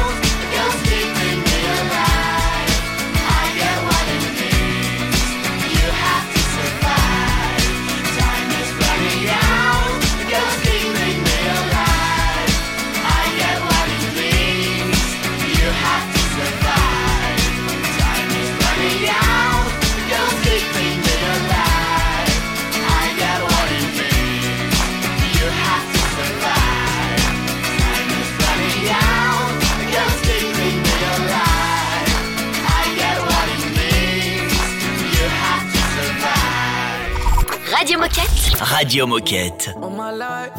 Moquette. 38.10 38.72
Radio 38.72 39.05
Moquette. 39.05 39.74
All 39.82 39.89
my 39.91 40.10
life, 40.10 40.51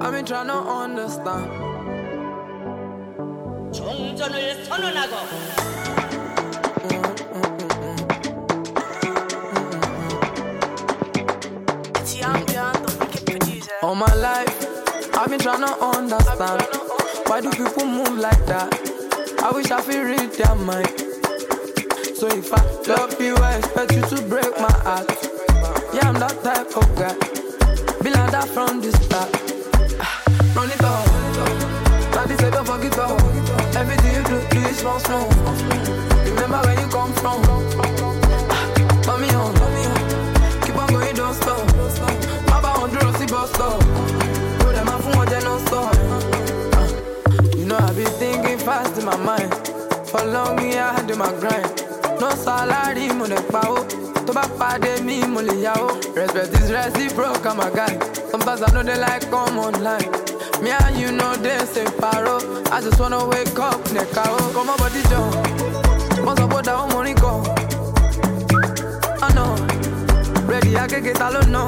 I've 0.00 0.12
been 0.12 0.26
trying 0.26 0.48
to 0.48 0.54
understand. 0.54 1.50
All 13.82 13.94
my 13.94 14.14
life, 14.14 15.16
I've 15.16 15.28
been 15.28 15.38
trying 15.38 15.60
to 15.60 15.78
understand. 15.80 16.62
Why 17.26 17.40
do 17.40 17.50
people 17.50 17.86
move 17.86 18.18
like 18.18 18.44
that? 18.46 18.72
I 19.42 19.50
wish 19.52 19.70
I 19.70 19.80
could 19.80 20.02
read 20.02 20.32
their 20.32 20.54
mind. 20.56 20.88
So 22.16 22.26
if 22.28 22.52
I 22.52 22.62
love 22.88 23.20
you, 23.20 23.36
I 23.36 23.58
expect 23.58 23.92
you 23.92 24.02
to 24.02 24.22
break 24.22 24.58
my 24.58 24.72
heart. 24.82 25.33
Yeah, 25.94 26.08
I'm 26.08 26.14
that 26.14 26.42
type 26.42 26.76
of 26.76 26.88
guy. 26.98 27.14
Be 28.02 28.10
like 28.10 28.30
that 28.32 28.48
from 28.48 28.80
the 28.80 28.90
start. 28.98 29.30
Run 30.56 30.66
it 30.66 30.82
up. 30.82 31.06
Daddy 32.10 32.34
said 32.34 32.52
don't 32.52 32.66
forget 32.66 32.98
up. 32.98 33.14
Everything 33.78 34.10
you 34.18 34.24
do, 34.26 34.42
do 34.50 34.74
small, 34.74 34.98
small. 34.98 35.30
Remember 36.26 36.58
where 36.66 36.80
you 36.80 36.88
come 36.90 37.12
from. 37.22 37.38
Mommy 39.06 39.30
on, 39.38 39.54
mommy 39.54 39.86
on. 39.86 40.02
Keep 40.66 40.76
on 40.82 40.88
going, 40.90 41.14
don't 41.14 41.34
stop. 41.34 41.62
Baba 42.50 42.70
on 42.82 42.90
the 42.90 42.98
Rossi 42.98 43.26
bus 43.26 43.50
stop. 43.54 43.78
Go 44.58 44.72
them 44.72 44.88
off 44.88 45.04
from 45.04 45.14
what 45.14 45.30
non 45.46 45.60
stop. 45.62 45.94
You 47.56 47.66
know 47.66 47.78
I 47.78 47.92
be 47.94 48.02
thinking 48.18 48.58
fast 48.58 48.98
in 48.98 49.04
my 49.04 49.16
mind. 49.16 49.54
For 50.08 50.24
long 50.26 50.58
yeah, 50.58 50.90
I 50.90 51.00
had 51.00 51.16
my 51.16 51.30
grind. 51.38 51.83
No 52.20 52.30
salary, 52.30 53.08
mo 53.12 53.26
pa 53.50 53.60
ó. 53.68 53.76
Tó 54.26 54.32
bá 54.32 54.42
pàdé 54.58 55.00
mi, 55.02 55.20
mo 55.26 55.40
lè 55.40 55.54
yá 55.62 55.72
ó. 55.76 55.88
Respect 56.14 56.54
is 56.60 56.70
reciprocal, 56.72 57.60
a 57.60 57.70
guy. 57.70 57.98
Sometimes 58.30 58.62
I 58.62 58.72
know 58.72 58.82
they 58.82 58.96
like 58.98 59.30
come 59.30 59.58
online. 59.58 60.08
Me 60.62 60.70
and 60.70 60.96
you 60.96 61.12
know 61.12 61.34
they 61.36 61.58
say 61.66 61.84
paro. 62.00 62.38
I 62.72 62.80
just 62.80 62.98
wanna 62.98 63.26
wake 63.26 63.58
up, 63.58 63.80
neka 63.92 64.22
ó. 64.24 64.52
Come 64.54 64.70
on, 64.70 64.76
body 64.78 65.02
jump. 65.10 65.34
Wọ́n 66.24 66.36
sọ 66.38 66.46
pé 66.48 66.56
ó 66.56 66.62
da 66.62 66.72
ó 66.82 66.86
mórí 66.92 67.14
kan. 67.22 67.40
I 69.22 69.28
know. 69.34 69.54
Ready, 70.48 70.74
agége 70.76 71.12
ta 71.12 71.28
ló 71.30 71.40
nà. 71.54 71.62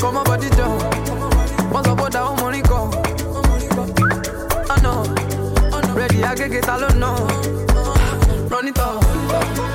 Come 0.00 0.18
on, 0.18 0.24
body 0.24 0.48
jump. 0.56 0.82
Sọ 1.84 1.94
pé 1.98 2.02
ó 2.04 2.08
da 2.10 2.20
ó 2.24 2.34
mórí 2.40 2.60
kan. 2.70 2.90
I 4.74 4.80
know. 4.82 5.02
Ready, 5.94 6.22
agége 6.24 6.60
ta 6.60 6.76
ló 6.78 6.88
nà. 7.02 7.10
Run 8.50 8.66
up. 9.32 9.72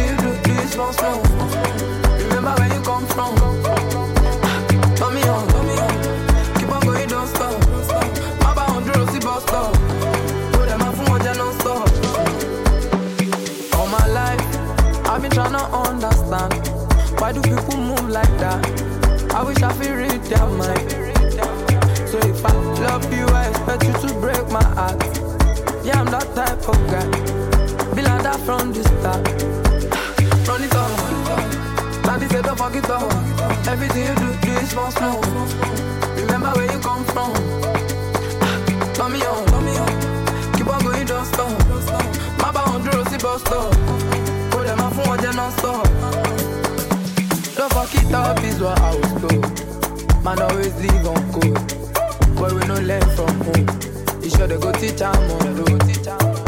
You 0.00 0.16
do, 0.16 0.30
do. 0.42 0.54
Remember 2.24 2.54
where 2.58 2.72
you 2.74 2.80
come 2.82 3.06
from. 3.06 3.34
On, 3.38 3.54
mommy 5.00 5.22
on. 5.28 5.46
Keep 6.56 6.70
on 6.70 6.80
going, 6.80 7.08
don't 7.08 7.28
stop. 7.28 7.54
On 8.70 8.84
the 8.84 8.92
Rossi 8.92 9.18
bus 9.20 9.42
stop. 9.42 9.72
Them. 10.66 10.82
All 13.74 13.86
my 13.86 14.06
life, 14.08 14.44
I've 15.06 15.22
been 15.22 15.30
trying 15.30 15.52
to 15.52 15.64
understand. 15.76 16.52
Why 17.20 17.32
do 17.32 17.40
people 17.42 17.76
move 17.76 18.08
like 18.08 18.38
that? 18.38 18.60
I 19.34 19.42
wish 19.42 19.62
I 19.62 19.72
could 19.74 19.90
read 19.90 20.22
their 20.24 20.46
mind. 20.46 20.90
So 22.08 22.18
if 22.18 22.44
I 22.44 22.52
love 22.52 23.12
you, 23.12 23.26
I 23.26 23.48
expect 23.48 23.84
you 23.84 23.92
to 24.08 24.14
break 24.20 24.48
my 24.50 24.64
heart. 24.64 25.29
Yeah, 25.90 26.02
I'm 26.02 26.06
that 26.06 26.28
type 26.38 26.68
of 26.70 26.78
guy. 26.86 27.02
Be 27.96 28.02
like 28.02 28.22
that 28.22 28.38
from 28.46 28.70
the 28.72 28.84
start. 28.86 29.26
Run 30.46 30.62
it 30.62 30.74
up. 30.78 30.90
Daddy 32.04 32.28
said 32.28 32.44
don't 32.44 32.56
forget 32.56 32.88
up. 32.90 33.10
Everything 33.66 34.06
you 34.06 34.14
do, 34.14 34.30
do 34.38 34.52
is 34.62 34.70
small, 34.70 34.92
small. 34.92 35.20
Remember 36.14 36.54
where 36.54 36.70
you 36.70 36.78
come 36.78 37.02
from. 37.10 37.34
On, 39.02 39.10
mommy 39.50 39.74
on. 39.82 39.90
Keep 40.54 40.68
on 40.68 40.80
going, 40.84 41.06
don't 41.06 41.26
stop. 41.26 41.58
Baba 42.38 42.60
on 42.70 42.84
the 42.84 43.18
bus 43.20 43.40
stop. 43.40 43.74
Put 44.52 44.66
them 44.68 44.78
off 44.78 44.94
from 44.94 45.08
what 45.10 45.22
non 45.34 45.50
stop. 45.58 45.86
Don't 47.58 47.72
fuck 47.74 47.94
it 47.98 48.14
up 48.14 48.38
is 48.44 48.60
what 48.60 48.78
I 48.78 48.94
was 48.94 49.12
told. 49.18 50.22
Man 50.22 50.38
always 50.38 50.74
leave 50.78 51.06
on 51.08 51.18
code. 51.34 51.58
But 52.38 52.52
we 52.52 52.62
no 52.68 52.78
learn 52.78 53.06
from 53.16 53.34
home. 53.40 53.89
Sure 54.40 54.48
they 54.48 54.56
go 54.56 54.72
teach 54.72 55.02
am 55.02 55.12
oh. 55.14 55.64
road. 55.68 56.39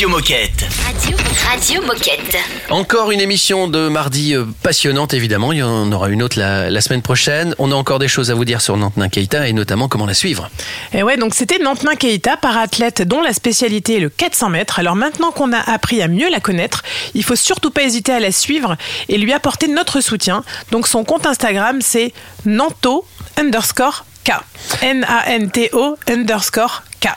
Radio 0.00 0.16
Moquette. 0.16 0.66
Radio, 0.86 1.16
Radio 1.46 1.82
Moquette. 1.82 2.36
Encore 2.70 3.10
une 3.10 3.20
émission 3.20 3.68
de 3.68 3.88
mardi 3.88 4.34
euh, 4.34 4.46
passionnante, 4.62 5.12
évidemment. 5.12 5.52
Il 5.52 5.58
y 5.58 5.62
en 5.62 5.92
aura 5.92 6.08
une 6.08 6.22
autre 6.22 6.38
la, 6.38 6.70
la 6.70 6.80
semaine 6.80 7.02
prochaine. 7.02 7.54
On 7.58 7.70
a 7.70 7.74
encore 7.74 7.98
des 7.98 8.08
choses 8.08 8.30
à 8.30 8.34
vous 8.34 8.46
dire 8.46 8.62
sur 8.62 8.78
Nantenin 8.78 9.10
Keita 9.10 9.46
et 9.46 9.52
notamment 9.52 9.88
comment 9.88 10.06
la 10.06 10.14
suivre. 10.14 10.48
Et 10.94 11.02
ouais, 11.02 11.18
donc 11.18 11.34
c'était 11.34 11.58
Nantenin 11.58 11.96
Keita, 11.96 12.38
para-athlète 12.38 13.02
dont 13.02 13.20
la 13.20 13.34
spécialité 13.34 13.98
est 13.98 14.00
le 14.00 14.08
400 14.08 14.48
mètres. 14.48 14.78
Alors 14.78 14.96
maintenant 14.96 15.32
qu'on 15.32 15.52
a 15.52 15.58
appris 15.58 16.00
à 16.00 16.08
mieux 16.08 16.30
la 16.30 16.40
connaître, 16.40 16.82
il 17.12 17.22
faut 17.22 17.36
surtout 17.36 17.70
pas 17.70 17.82
hésiter 17.82 18.12
à 18.12 18.20
la 18.20 18.32
suivre 18.32 18.78
et 19.10 19.18
lui 19.18 19.34
apporter 19.34 19.68
notre 19.68 20.00
soutien. 20.00 20.44
Donc 20.70 20.88
son 20.88 21.04
compte 21.04 21.26
Instagram, 21.26 21.80
c'est 21.82 22.14
Nanto 22.46 23.04
underscore 23.36 24.06
K. 24.24 24.32
N-A-N-T-O 24.80 25.98
underscore 26.08 26.84
K. 27.00 27.08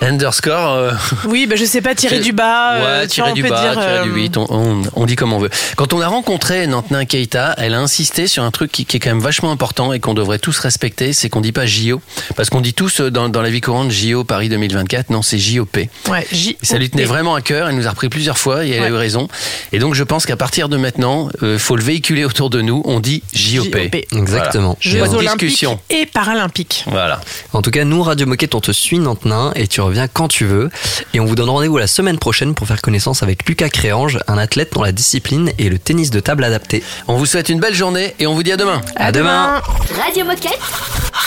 Underscore. 0.00 0.72
euh, 0.74 0.92
Oui, 1.26 1.46
bah, 1.46 1.56
je 1.56 1.64
sais 1.64 1.80
pas, 1.80 1.94
tirer 1.94 2.20
du 2.20 2.32
bas. 2.32 2.74
euh, 2.74 3.00
Ouais, 3.02 3.06
tirer 3.06 3.30
on 3.30 3.34
du 3.34 3.42
peut 3.42 3.48
bas, 3.48 3.60
dire, 3.62 3.72
tirer 3.80 4.02
du 4.04 4.10
euh, 4.10 4.14
8, 4.14 4.36
on, 4.36 4.46
on- 4.50 4.82
on 4.94 5.06
dit 5.06 5.16
comme 5.16 5.32
on 5.32 5.38
veut. 5.38 5.50
Quand 5.76 5.92
on 5.92 6.00
a 6.00 6.06
rencontré 6.08 6.66
Nantenin 6.66 7.04
Keita, 7.04 7.54
elle 7.58 7.74
a 7.74 7.78
insisté 7.80 8.26
sur 8.28 8.42
un 8.42 8.50
truc 8.50 8.72
qui, 8.72 8.84
qui 8.86 8.96
est 8.96 9.00
quand 9.00 9.10
même 9.10 9.20
vachement 9.20 9.50
important 9.50 9.92
et 9.92 10.00
qu'on 10.00 10.14
devrait 10.14 10.38
tous 10.38 10.58
respecter, 10.58 11.12
c'est 11.12 11.28
qu'on 11.28 11.40
dit 11.40 11.52
pas 11.52 11.66
JO. 11.66 12.00
Parce 12.36 12.50
qu'on 12.50 12.60
dit 12.60 12.74
tous 12.74 13.00
euh, 13.00 13.10
dans, 13.10 13.28
dans 13.28 13.42
la 13.42 13.50
vie 13.50 13.60
courante 13.60 13.90
JO 13.90 14.24
Paris 14.24 14.48
2024, 14.48 15.10
non, 15.10 15.22
c'est 15.22 15.38
JOP. 15.38 15.76
Ouais, 16.08 16.26
J. 16.32 16.56
Ça 16.62 16.78
lui 16.78 16.90
tenait 16.90 17.04
vraiment 17.04 17.34
à 17.34 17.40
cœur, 17.42 17.68
elle 17.68 17.76
nous 17.76 17.86
a 17.86 17.90
repris 17.90 18.08
plusieurs 18.08 18.38
fois 18.38 18.64
et 18.64 18.70
elle 18.70 18.84
a 18.84 18.88
eu 18.88 18.94
raison. 18.94 19.28
Et 19.72 19.78
donc 19.78 19.94
je 19.94 20.02
pense 20.04 20.26
qu'à 20.26 20.36
partir 20.36 20.68
de 20.68 20.76
maintenant, 20.76 21.28
il 21.42 21.58
faut 21.58 21.76
le 21.76 21.82
véhiculer 21.82 22.24
autour 22.24 22.50
de 22.50 22.60
nous, 22.62 22.82
on 22.84 23.00
dit 23.00 23.22
JOP. 23.34 23.66
JOP. 23.76 23.96
Exactement. 24.12 24.76
Jeux 24.80 24.98
Voilà. 24.98 25.14
olympiques 25.14 25.40
Discussion. 25.48 25.80
et 25.90 26.06
paralympiques. 26.06 26.84
Voilà. 26.86 27.20
En 27.52 27.62
tout 27.62 27.70
cas, 27.70 27.84
nous, 27.84 28.02
Radio 28.02 28.26
Moquette, 28.26 28.54
on 28.54 28.60
te 28.60 28.72
suit, 28.72 28.98
Nantenin, 28.98 29.25
et 29.54 29.66
tu 29.66 29.80
reviens 29.80 30.06
quand 30.08 30.28
tu 30.28 30.44
veux. 30.44 30.70
Et 31.14 31.20
on 31.20 31.24
vous 31.24 31.34
donne 31.34 31.50
rendez-vous 31.50 31.78
la 31.78 31.86
semaine 31.86 32.18
prochaine 32.18 32.54
pour 32.54 32.66
faire 32.66 32.80
connaissance 32.80 33.22
avec 33.22 33.46
Lucas 33.48 33.68
Créange, 33.68 34.18
un 34.28 34.38
athlète 34.38 34.72
dont 34.74 34.82
la 34.82 34.92
discipline 34.92 35.50
est 35.58 35.68
le 35.68 35.78
tennis 35.78 36.10
de 36.10 36.20
table 36.20 36.44
adapté. 36.44 36.82
On 37.08 37.16
vous 37.16 37.26
souhaite 37.26 37.48
une 37.48 37.60
belle 37.60 37.74
journée 37.74 38.14
et 38.18 38.26
on 38.26 38.34
vous 38.34 38.42
dit 38.42 38.52
à 38.52 38.56
demain. 38.56 38.80
À 38.94 39.12
demain. 39.12 39.60
Radio 40.04 40.24
Moquette. 40.24 40.60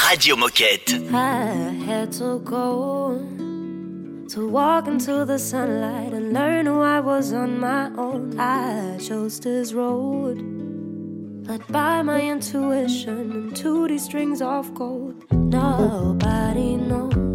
Radio 0.08 0.36
Moquette. 0.38 0.95
I 1.12 1.74
had 1.88 2.12
to 2.18 2.39
go 2.39 3.20
to 4.34 4.47
walk 4.47 4.88
into 4.88 5.26
the 5.26 5.38
sunlight 5.38 6.14
and 6.14 6.34
learn 6.34 6.66
who 6.66 6.82
I 6.82 7.00
was 7.02 7.34
on 7.34 7.60
my 7.60 7.89
own. 7.97 8.39
I 8.39 8.97
chose 9.00 9.39
this 9.39 9.74
road, 9.74 10.38
led 11.47 11.62
by 11.68 12.02
my 12.04 12.22
intuition 12.22 13.32
and 13.32 13.56
to 13.58 13.88
these 13.88 14.06
strings 14.06 14.41
of 14.41 14.74
gold. 14.74 15.16
Nobody 15.32 16.78
knows 16.78 17.28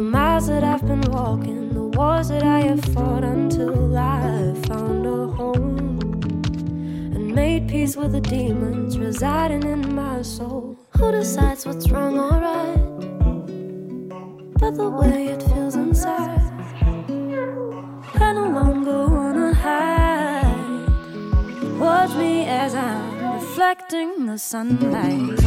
miles 0.00 0.46
that 0.46 0.64
I've 0.64 0.86
been 0.86 1.02
walking, 1.12 1.74
the 1.74 1.82
wars 1.98 2.28
that 2.28 2.42
I 2.42 2.60
have 2.60 2.82
fought 2.94 3.24
until 3.24 3.96
I 3.96 4.54
found 4.66 5.06
a 5.06 5.26
home 5.26 5.98
and 7.14 7.34
made 7.34 7.68
peace 7.68 7.96
with 7.96 8.12
the 8.12 8.20
demons 8.20 8.98
residing 8.98 9.62
in 9.64 9.94
my 9.94 10.22
soul. 10.22 10.76
Who 10.96 11.12
decides 11.12 11.66
what's 11.66 11.90
wrong 11.90 12.18
or 12.18 12.30
right? 12.30 12.78
But 14.58 14.76
the 14.76 14.88
way 14.88 15.26
it 15.28 15.42
feels 15.42 15.76
inside, 15.76 16.40
I 18.14 18.32
no 18.32 18.48
longer 18.48 19.06
wanna 19.06 19.52
hide. 19.54 20.86
Watch 21.78 22.14
me 22.16 22.46
as 22.46 22.74
I'm 22.74 23.34
reflecting 23.34 24.26
the 24.26 24.38
sunlight. 24.38 25.38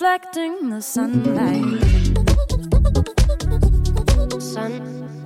Reflecting 0.00 0.70
the 0.70 0.80
sunlight. 0.80 1.62
Sun. 4.40 4.40
Sun. 4.40 5.19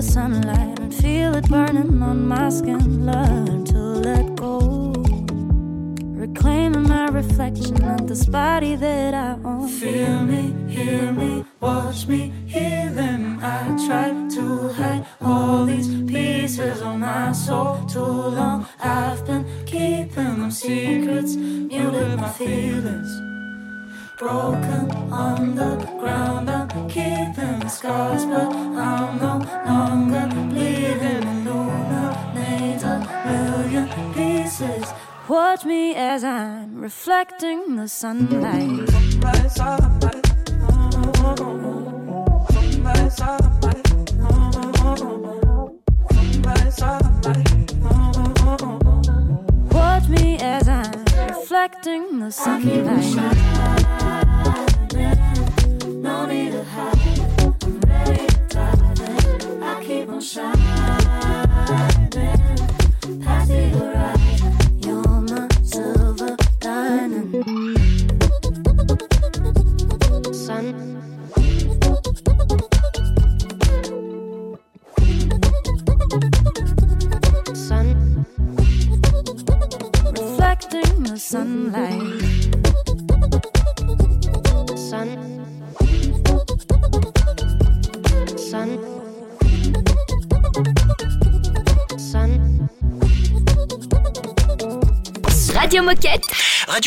The 0.00 0.06
sunlight 0.06 0.78
and 0.78 0.94
feel 0.94 1.34
it 1.36 1.46
burning 1.50 2.02
on 2.02 2.26
my 2.26 2.48
skin. 2.48 3.04
Learn 3.04 3.64
to 3.66 3.76
let 3.76 4.34
go, 4.34 4.92
reclaiming 6.22 6.88
my 6.88 7.08
reflection 7.08 7.84
of 7.84 8.06
this 8.08 8.24
body 8.24 8.76
that 8.76 9.12
I 9.12 9.32
own. 9.44 9.68
Feel 9.68 10.20
me, 10.22 10.54
hear 10.72 11.12
me, 11.12 11.44
watch 11.60 12.06
me, 12.06 12.32
hear 12.46 12.88
them. 12.90 13.40
I 13.42 13.76
tried 13.86 14.30
to 14.36 14.68
hide 14.68 15.04
all 15.20 15.66
these 15.66 15.88
pieces 16.10 16.80
of 16.80 16.96
my 16.96 17.32
soul 17.32 17.84
too 17.84 18.00
long. 18.38 18.66
I've 18.82 19.26
been 19.26 19.44
keeping 19.66 20.40
them 20.40 20.50
secrets, 20.50 21.36
muted 21.36 22.18
my 22.18 22.30
feelings. 22.30 23.39
Broken 24.20 24.90
on 25.10 25.54
the 25.54 25.76
ground, 25.98 26.50
I'm 26.50 26.68
keeping 26.90 27.66
scars, 27.70 28.26
but 28.26 28.54
I'm 28.54 29.18
no 29.18 29.38
longer 29.64 30.28
bleeding. 30.50 31.46
Illuminate 31.46 32.82
a 32.82 32.98
million 33.24 33.88
pieces. 34.12 34.92
Watch 35.26 35.64
me 35.64 35.94
as 35.94 36.22
I'm 36.22 36.82
reflecting 36.82 37.76
the 37.76 37.88
sunlight. 37.88 38.92
Watch 39.22 39.58
reflecting 51.50 52.20
the 52.20 52.30
sunlight. 52.30 53.40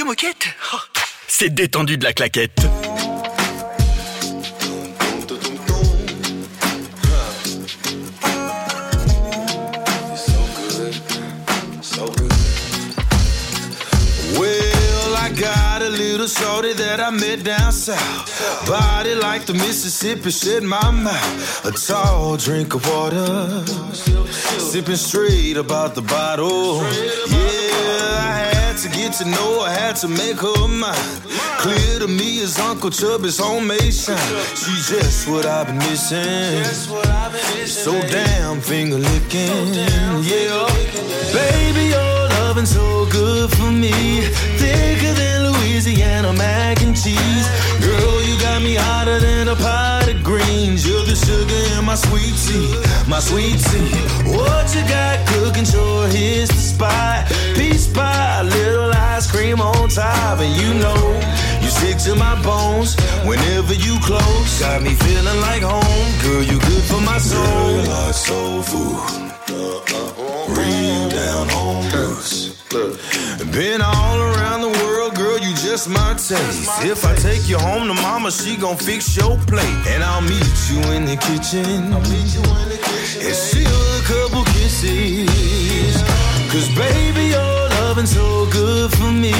Radio 0.03 0.11
Moquette 0.11 0.47
Oh, 0.73 0.77
C'est 1.27 1.49
détendu 1.49 1.97
de 1.97 2.03
la 2.03 2.11
claquette. 2.11 2.59
Well, 14.39 15.15
I 15.15 15.29
got 15.39 15.81
a 15.81 15.89
little 15.89 16.27
shorty 16.27 16.73
that 16.73 16.99
I 16.99 17.09
met 17.11 17.43
down 17.43 17.71
south. 17.71 18.67
Body 18.67 19.15
like 19.15 19.45
the 19.45 19.53
Mississippi, 19.53 20.31
shit 20.31 20.63
my 20.63 20.91
mouth. 20.91 21.65
A 21.65 21.71
tall 21.71 22.37
drink 22.37 22.73
of 22.73 22.85
water. 22.89 23.63
Sipping 24.71 24.95
straight 24.95 25.57
about 25.57 25.95
the 25.95 26.01
bottle. 26.01 26.81
Yeah, 26.81 27.52
I 29.13 29.15
had 29.15 29.21
to 29.21 29.25
get 29.25 29.25
get 29.25 29.25
to 29.25 29.29
know 29.29 29.59
I 29.61 29.69
had 29.69 29.95
to 29.97 30.07
make 30.07 30.37
her 30.37 30.67
mine. 30.67 31.21
Clear 31.59 31.99
to 31.99 32.07
me 32.07 32.41
as 32.41 32.59
Uncle 32.59 32.89
Chubby's 32.89 33.37
homemade 33.37 33.93
shine. 33.93 34.17
She's 34.55 34.89
just 34.89 35.29
what 35.29 35.45
I've 35.45 35.67
been 35.67 35.77
missing. 35.77 36.63
So 37.65 37.91
damn 38.01 38.61
finger 38.61 38.97
licking, 38.97 39.73
yeah. 39.73 40.67
Baby, 41.33 41.93
your 41.93 42.29
loving 42.39 42.65
so 42.65 43.05
good 43.11 43.51
for 43.51 43.71
me. 43.71 43.91
Thicker 44.57 45.13
than 45.13 45.51
Louisiana 45.51 46.33
mac 46.33 46.81
and 46.81 46.95
cheese. 46.95 47.47
Girl, 47.81 48.21
you 48.23 48.39
got 48.39 48.61
me 48.61 48.75
hotter 48.75 49.19
than 49.19 49.47
a 49.47 49.55
pot 49.55 50.07
of 50.09 50.23
greens. 50.23 50.87
You're 50.87 51.05
the 51.05 51.15
sugar 51.15 51.77
in 51.77 51.85
my 51.85 51.95
sweet 51.95 52.35
tea, 52.45 52.73
my 53.07 53.19
sweet 53.19 53.59
tea. 53.59 53.93
What 54.31 54.73
you 54.75 54.81
got 54.87 55.22
cooking? 55.33 55.65
Sure, 55.65 56.07
here's 56.07 56.49
the 56.49 56.63
spot. 56.73 57.27
Peach 57.55 57.93
pie, 57.93 58.41
little 58.43 58.91
ice 58.91 59.29
cream 59.29 59.59
on 59.61 59.89
top, 59.89 60.39
and 60.39 60.53
you 60.61 60.73
know 60.83 61.01
you 61.61 61.69
stick 61.69 61.97
to 62.07 62.15
my 62.15 62.35
bones 62.41 62.95
whenever 63.25 63.73
you 63.73 63.97
close. 64.01 64.59
Got 64.59 64.81
me 64.81 64.93
feeling 64.93 65.39
like 65.41 65.63
home, 65.63 66.09
girl. 66.23 66.43
You 66.43 66.59
good 66.59 66.83
for 66.91 67.01
my 67.01 67.17
soul. 67.17 67.77
like 67.93 68.13
soul 68.13 68.61
food. 68.61 69.23
Real 70.57 71.09
down 71.09 71.49
home 71.49 71.85
roots. 71.91 72.53
Been 73.53 73.81
all 73.81 74.19
around 74.19 74.61
the 74.61 74.73
world, 74.81 75.15
girl, 75.15 75.37
you 75.37 75.53
just 75.55 75.87
my 75.87 76.13
taste. 76.13 76.67
If 76.83 77.05
I 77.05 77.13
take 77.15 77.47
you 77.47 77.59
home 77.59 77.87
to 77.87 77.93
mama, 77.93 78.31
she 78.31 78.57
gon' 78.57 78.77
fix 78.77 79.15
your 79.15 79.37
plate. 79.45 79.87
And 79.87 80.03
I'll 80.03 80.21
meet 80.21 80.53
you 80.69 80.79
in 80.93 81.05
the 81.05 81.17
kitchen. 81.17 81.93
And 81.93 82.05
steal 82.07 82.43
a 83.23 83.35
Cause 84.83 86.67
baby, 86.75 87.27
your 87.27 87.69
loving 87.79 88.05
so 88.05 88.45
good 88.51 88.91
for 88.91 89.11
me. 89.11 89.31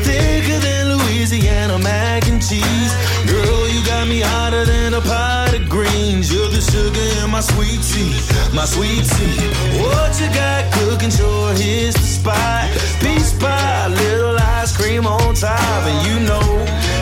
Thicker 0.00 0.58
than 0.60 0.96
Louisiana 0.96 1.78
mac 1.78 2.26
and 2.26 2.40
cheese. 2.40 2.92
Girl, 3.28 3.68
you 3.68 3.84
got 3.84 4.08
me 4.08 4.22
hotter 4.22 4.64
than 4.64 4.94
a 4.94 5.02
pot 5.02 5.52
of 5.52 5.68
greens. 5.68 6.32
You're 6.32 6.48
the 6.48 6.62
sugar 6.62 7.22
in 7.22 7.30
my 7.30 7.40
sweet 7.40 7.82
tea, 7.84 8.16
my 8.56 8.64
sweet 8.64 9.04
tea. 9.04 9.36
What 9.78 10.18
you 10.18 10.32
got 10.32 10.72
cooking? 10.72 11.10
Sure, 11.10 11.52
here's 11.52 11.94
the 11.94 12.08
spot. 12.18 12.70
Peach 13.00 13.38
pie, 13.38 13.88
little 13.88 14.38
ice 14.38 14.74
cream 14.74 15.06
on 15.06 15.34
top, 15.34 15.84
and 15.84 16.00
you 16.08 16.26
know 16.26 16.48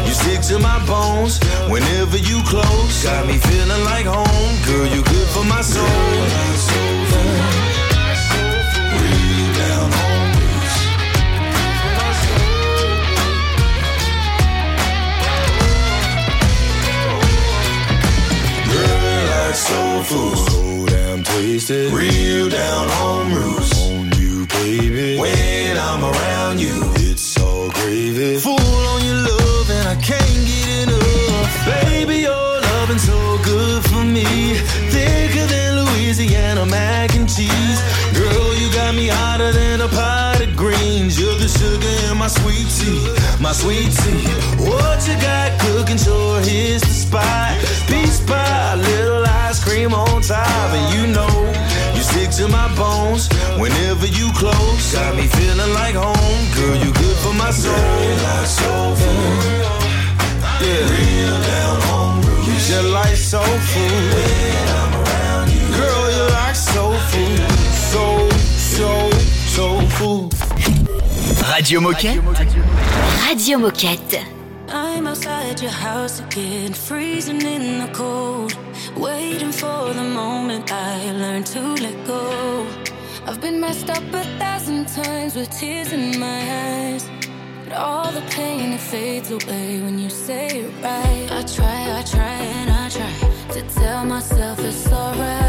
you 0.05 0.13
stick 0.13 0.41
to 0.51 0.59
my 0.59 0.85
bones 0.87 1.39
whenever 1.71 2.17
you 2.17 2.43
close. 2.51 3.05
Got 3.05 3.29
me 3.29 3.39
feeling 3.39 3.85
like 3.85 4.07
home, 4.07 4.55
girl. 4.67 4.87
You 4.87 5.05
good 5.05 5.29
for 5.29 5.45
my 5.45 5.63
soul. 5.63 7.06
Soul 19.67 20.03
food, 20.03 20.37
so 20.49 20.87
damn 20.87 21.23
tasty. 21.23 21.91
Real 21.91 22.49
down 22.49 22.89
home 22.99 23.35
roots 23.35 23.73
on 23.83 24.13
you, 24.21 24.47
baby. 24.47 25.19
When 25.19 25.77
I'm 25.77 26.03
around 26.05 26.61
you, 26.61 26.77
it's 27.09 27.39
all 27.41 27.71
gravy. 27.71 28.39
Full 28.39 28.85
on 28.93 29.01
your 29.05 29.21
love, 29.31 29.69
and 29.71 29.87
I 29.89 29.97
can't 30.11 30.41
get 30.51 30.87
enough. 30.87 31.53
Baby, 31.67 32.17
your 32.29 32.53
loving 32.69 32.99
so 32.99 33.19
good 33.43 33.83
for 33.91 34.05
me. 34.05 34.27
Thicker 34.95 35.47
than 35.55 35.71
Louisiana 35.83 36.65
mac 36.67 37.15
and 37.17 37.29
cheese. 37.29 37.81
Girl, 38.15 38.55
you 38.61 38.71
got 38.73 38.95
me 38.95 39.09
hotter 39.09 39.51
than 39.53 39.81
a 39.81 39.89
pot 39.89 40.41
of 40.41 40.57
greens. 40.57 41.19
You're 41.19 41.39
the 41.45 41.49
sugar 41.49 41.95
in 42.11 42.17
my 42.19 42.29
sweet 42.29 42.69
tea, 42.79 43.03
my 43.41 43.53
sweet 43.53 43.91
tea. 44.01 44.27
What 44.63 44.99
you 45.09 45.17
got 45.21 45.59
cooking? 45.61 45.99
Sure, 45.99 46.41
here's 46.41 46.83
the 46.83 46.97
spot. 47.05 47.76
Cream 50.27 50.39
on 50.39 50.45
top, 50.45 50.71
and 50.75 50.95
you 50.95 51.07
know 51.13 51.95
you 51.95 52.03
stick 52.03 52.31
to 52.31 52.49
my 52.49 52.69
bones 52.77 53.29
whenever 53.59 54.07
you 54.07 54.31
close. 54.35 54.93
Got 54.93 55.17
me 55.17 55.27
feeling 55.27 55.73
like 55.75 55.95
home, 55.95 56.45
girl. 56.55 56.77
You 56.77 56.93
good 56.93 57.17
for 57.19 57.35
my 57.35 57.51
soul. 57.51 57.73
Like 57.73 58.47
soul 58.47 58.95
food. 58.95 59.65
Yeah. 60.61 60.91
Real 60.91 61.41
down 61.43 61.81
home 61.83 62.17
roots. 62.23 62.47
You 62.47 62.55
just 62.55 62.89
like 62.89 63.17
soul 63.17 63.43
food. 63.43 64.15
When 64.15 64.69
I'm 64.69 64.95
around 64.95 65.51
you. 65.51 65.67
Girl, 65.77 66.11
you 66.11 66.25
like 66.33 66.55
soul 66.55 66.95
food. 67.11 67.51
Soul, 67.93 68.31
soul, 68.31 69.13
soul 69.55 69.81
food. 69.97 70.33
Radio 71.53 71.81
Moquette. 71.81 72.21
Radio 73.29 73.59
Moquette. 73.59 74.36
Outside 75.07 75.63
your 75.63 75.71
house 75.71 76.19
again, 76.19 76.75
freezing 76.75 77.41
in 77.41 77.79
the 77.79 77.91
cold. 77.93 78.59
Waiting 78.97 79.53
for 79.53 79.95
the 79.95 80.03
moment 80.03 80.73
I 80.73 81.13
learn 81.13 81.45
to 81.45 81.61
let 81.61 82.07
go. 82.07 82.67
I've 83.25 83.41
been 83.41 83.61
messed 83.61 83.89
up 83.89 84.03
a 84.13 84.25
thousand 84.41 84.89
times 84.89 85.37
with 85.37 85.49
tears 85.51 85.93
in 85.93 86.19
my 86.19 86.41
eyes. 86.67 87.09
But 87.65 87.75
all 87.75 88.11
the 88.11 88.23
pain 88.33 88.73
it 88.73 88.81
fades 88.81 89.31
away 89.31 89.81
when 89.81 89.97
you 89.99 90.11
say 90.11 90.49
it 90.49 90.73
right. 90.83 91.29
I 91.31 91.43
try, 91.57 91.99
I 91.99 92.03
try, 92.03 92.39
and 92.59 92.71
I 92.71 92.89
try 92.89 93.15
to 93.55 93.63
tell 93.75 94.05
myself 94.05 94.59
it's 94.59 94.93
alright. 94.93 95.46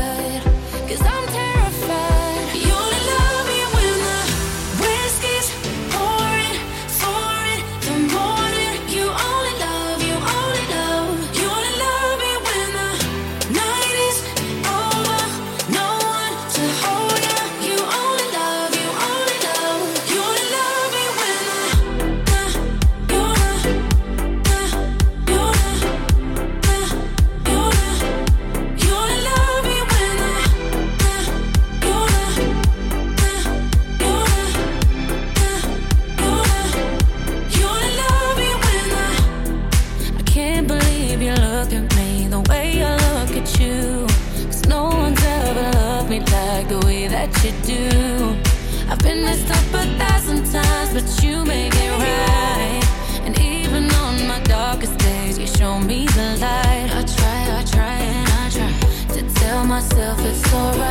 Alright. 60.54 60.86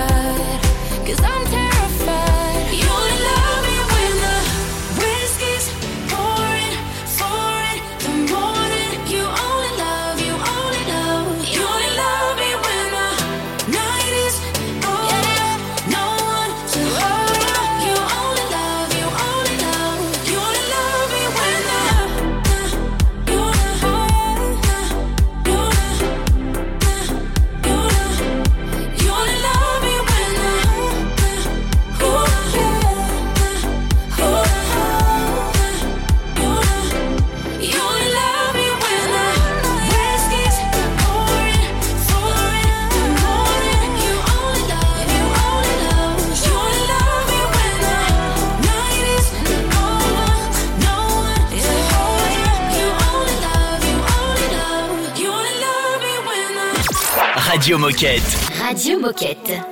Radio 57.56 57.78
Moquette. 57.78 58.20
Radio 58.60 58.98
Moquette. 58.98 59.64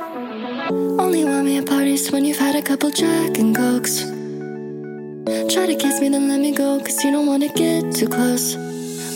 Only 0.98 1.22
want 1.22 1.44
me 1.44 1.58
at 1.58 1.66
parties 1.66 2.10
when 2.10 2.24
you've 2.24 2.38
had 2.38 2.56
a 2.56 2.62
couple 2.62 2.88
Jack 2.88 3.36
and 3.36 3.54
Cokes. 3.54 4.00
try 5.52 5.66
to 5.66 5.76
kiss 5.76 6.00
me, 6.00 6.08
then 6.08 6.26
let 6.26 6.40
me 6.40 6.52
go. 6.52 6.80
Cause 6.80 7.04
you 7.04 7.10
don't 7.12 7.26
wanna 7.26 7.48
get 7.48 7.94
too 7.94 8.08
close. 8.08 8.56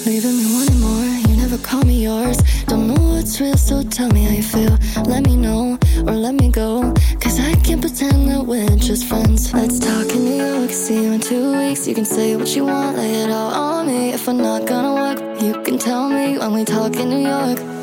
Leaving 0.05 0.37
me 0.37 0.45
wanting 0.53 0.81
more. 0.81 1.09
You 1.29 1.37
never 1.39 1.57
call 1.57 1.83
me 1.83 2.03
yours. 2.05 2.37
Don't 2.66 2.89
know 2.89 3.03
what's 3.14 3.41
real, 3.41 3.57
so 3.57 3.83
tell 3.85 4.11
me 4.11 4.25
how 4.25 4.35
you 4.35 4.43
feel. 4.43 4.77
Let 5.07 5.25
me 5.25 5.35
know 5.35 5.79
or 6.07 6.12
let 6.12 6.35
me 6.35 6.51
go. 6.51 6.93
Cause 7.21 7.41
I 7.41 7.55
can't 7.64 7.81
pretend 7.81 8.29
that 8.29 8.45
we're 8.45 8.77
just 8.77 9.07
friends. 9.07 9.51
Let's 9.55 9.79
talk 9.79 10.12
in 10.14 10.27
New 10.27 10.45
York. 10.45 10.73
See 10.73 11.05
you 11.05 11.12
in 11.12 11.23
two 11.23 11.57
weeks. 11.57 11.89
You 11.89 11.95
can 11.95 12.05
say 12.05 12.37
what 12.37 12.55
you 12.55 12.66
want, 12.66 12.99
lay 12.99 13.23
it 13.23 13.31
all 13.31 13.51
on 13.51 13.87
me. 13.87 14.12
If 14.12 14.29
I'm 14.29 14.37
not 14.37 14.66
gonna 14.66 14.93
work, 14.93 15.41
you 15.41 15.55
can 15.62 15.79
tell 15.79 16.11
me 16.11 16.37
when 16.37 16.53
we 16.53 16.66
talk 16.66 16.97
in 16.97 17.09
New 17.09 17.27
York. 17.27 17.78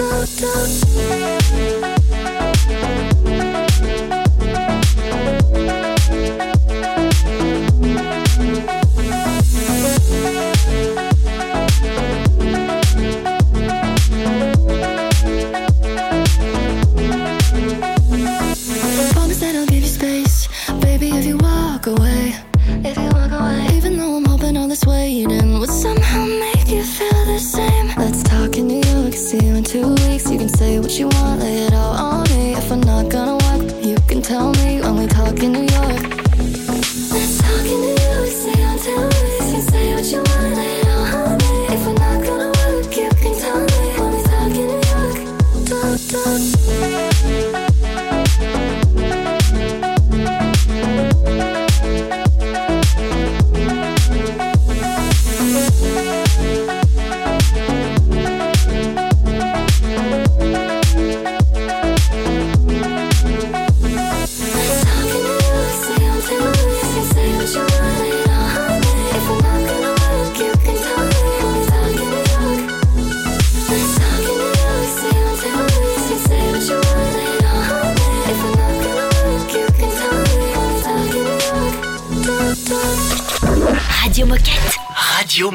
Don't, 0.00 0.26
don't 0.40 1.39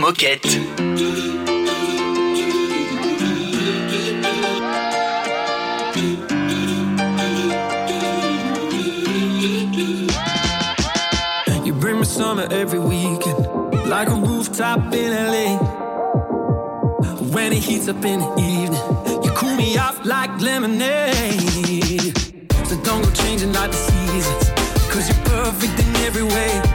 Moquette. 0.05 0.45
You 11.65 11.73
bring 11.73 11.97
me 11.97 12.05
summer 12.05 12.47
every 12.51 12.77
weekend, 12.77 13.47
like 13.89 14.07
a 14.09 14.13
rooftop 14.13 14.93
in 14.93 15.11
LA. 15.11 15.57
When 17.33 17.51
it 17.51 17.63
heats 17.63 17.87
up 17.87 18.05
in 18.05 18.19
the 18.19 18.31
evening, 18.37 19.23
you 19.23 19.31
cool 19.31 19.55
me 19.55 19.75
off 19.79 20.05
like 20.05 20.39
lemonade. 20.39 22.15
So 22.67 22.79
don't 22.83 23.01
go 23.01 23.09
changing 23.09 23.53
like 23.53 23.71
the 23.71 23.77
seasons, 23.77 24.49
cause 24.87 25.09
you're 25.09 25.25
perfect 25.25 25.79
in 25.79 25.95
every 26.05 26.21
way. 26.21 26.74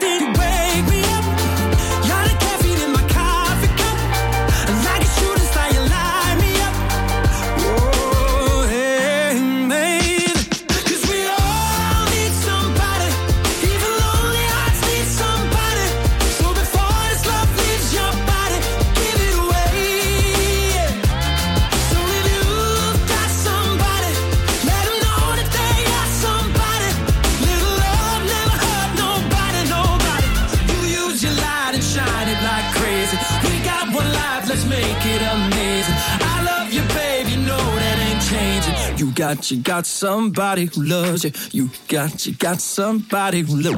got, 39.35 39.51
you 39.51 39.61
got 39.61 39.85
somebody 39.85 40.65
who 40.65 40.83
loves 40.83 41.23
you. 41.23 41.31
You 41.51 41.69
got, 41.87 42.25
you 42.25 42.33
got 42.33 42.59
somebody 42.59 43.41
who 43.41 43.61
loves 43.61 43.77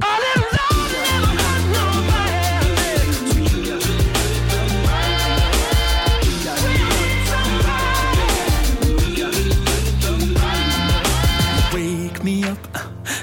Wake 11.74 12.24
me 12.24 12.44
up. 12.46 12.58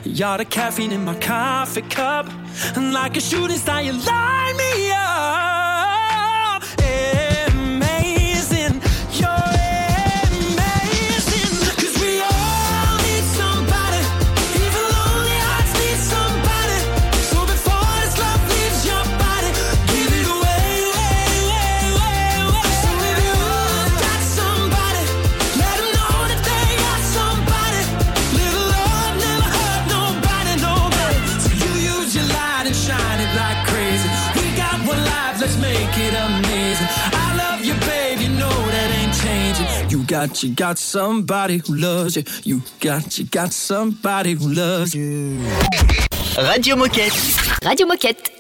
You're 0.04 0.38
the 0.38 0.44
caffeine 0.44 0.92
in 0.92 1.04
my 1.04 1.14
coffee 1.18 1.82
cup. 1.82 2.28
And 2.76 2.92
like 2.92 3.16
a 3.16 3.20
shooting 3.20 3.58
star, 3.58 3.82
you 3.82 3.92
light 3.92 4.49
got, 40.26 40.42
you 40.42 40.54
got 40.54 40.78
somebody 40.78 41.58
who 41.58 41.76
loves 41.76 42.16
you. 42.16 42.24
You 42.44 42.62
got, 42.80 43.18
you 43.18 43.24
got 43.24 43.52
somebody 43.52 44.34
who 44.34 44.52
loves 44.52 44.94
you. 44.94 45.38
Radio 46.36 46.76
Moquette. 46.76 47.64
Radio 47.64 47.86
Moquette. 47.86 48.39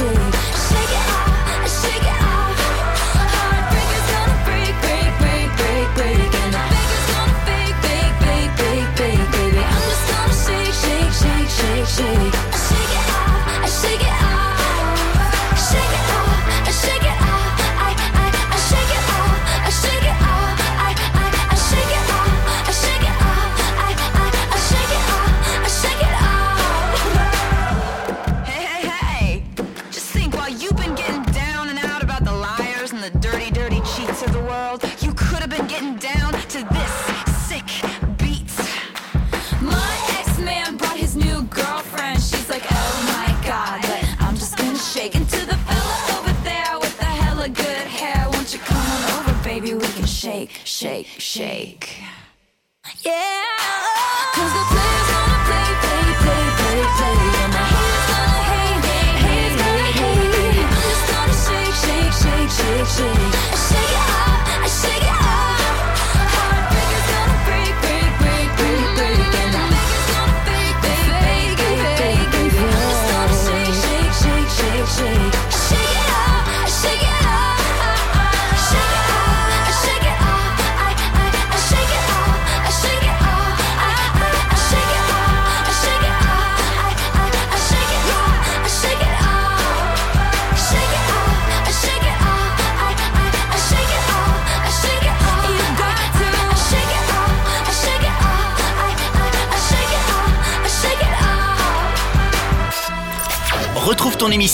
soon 0.00 0.59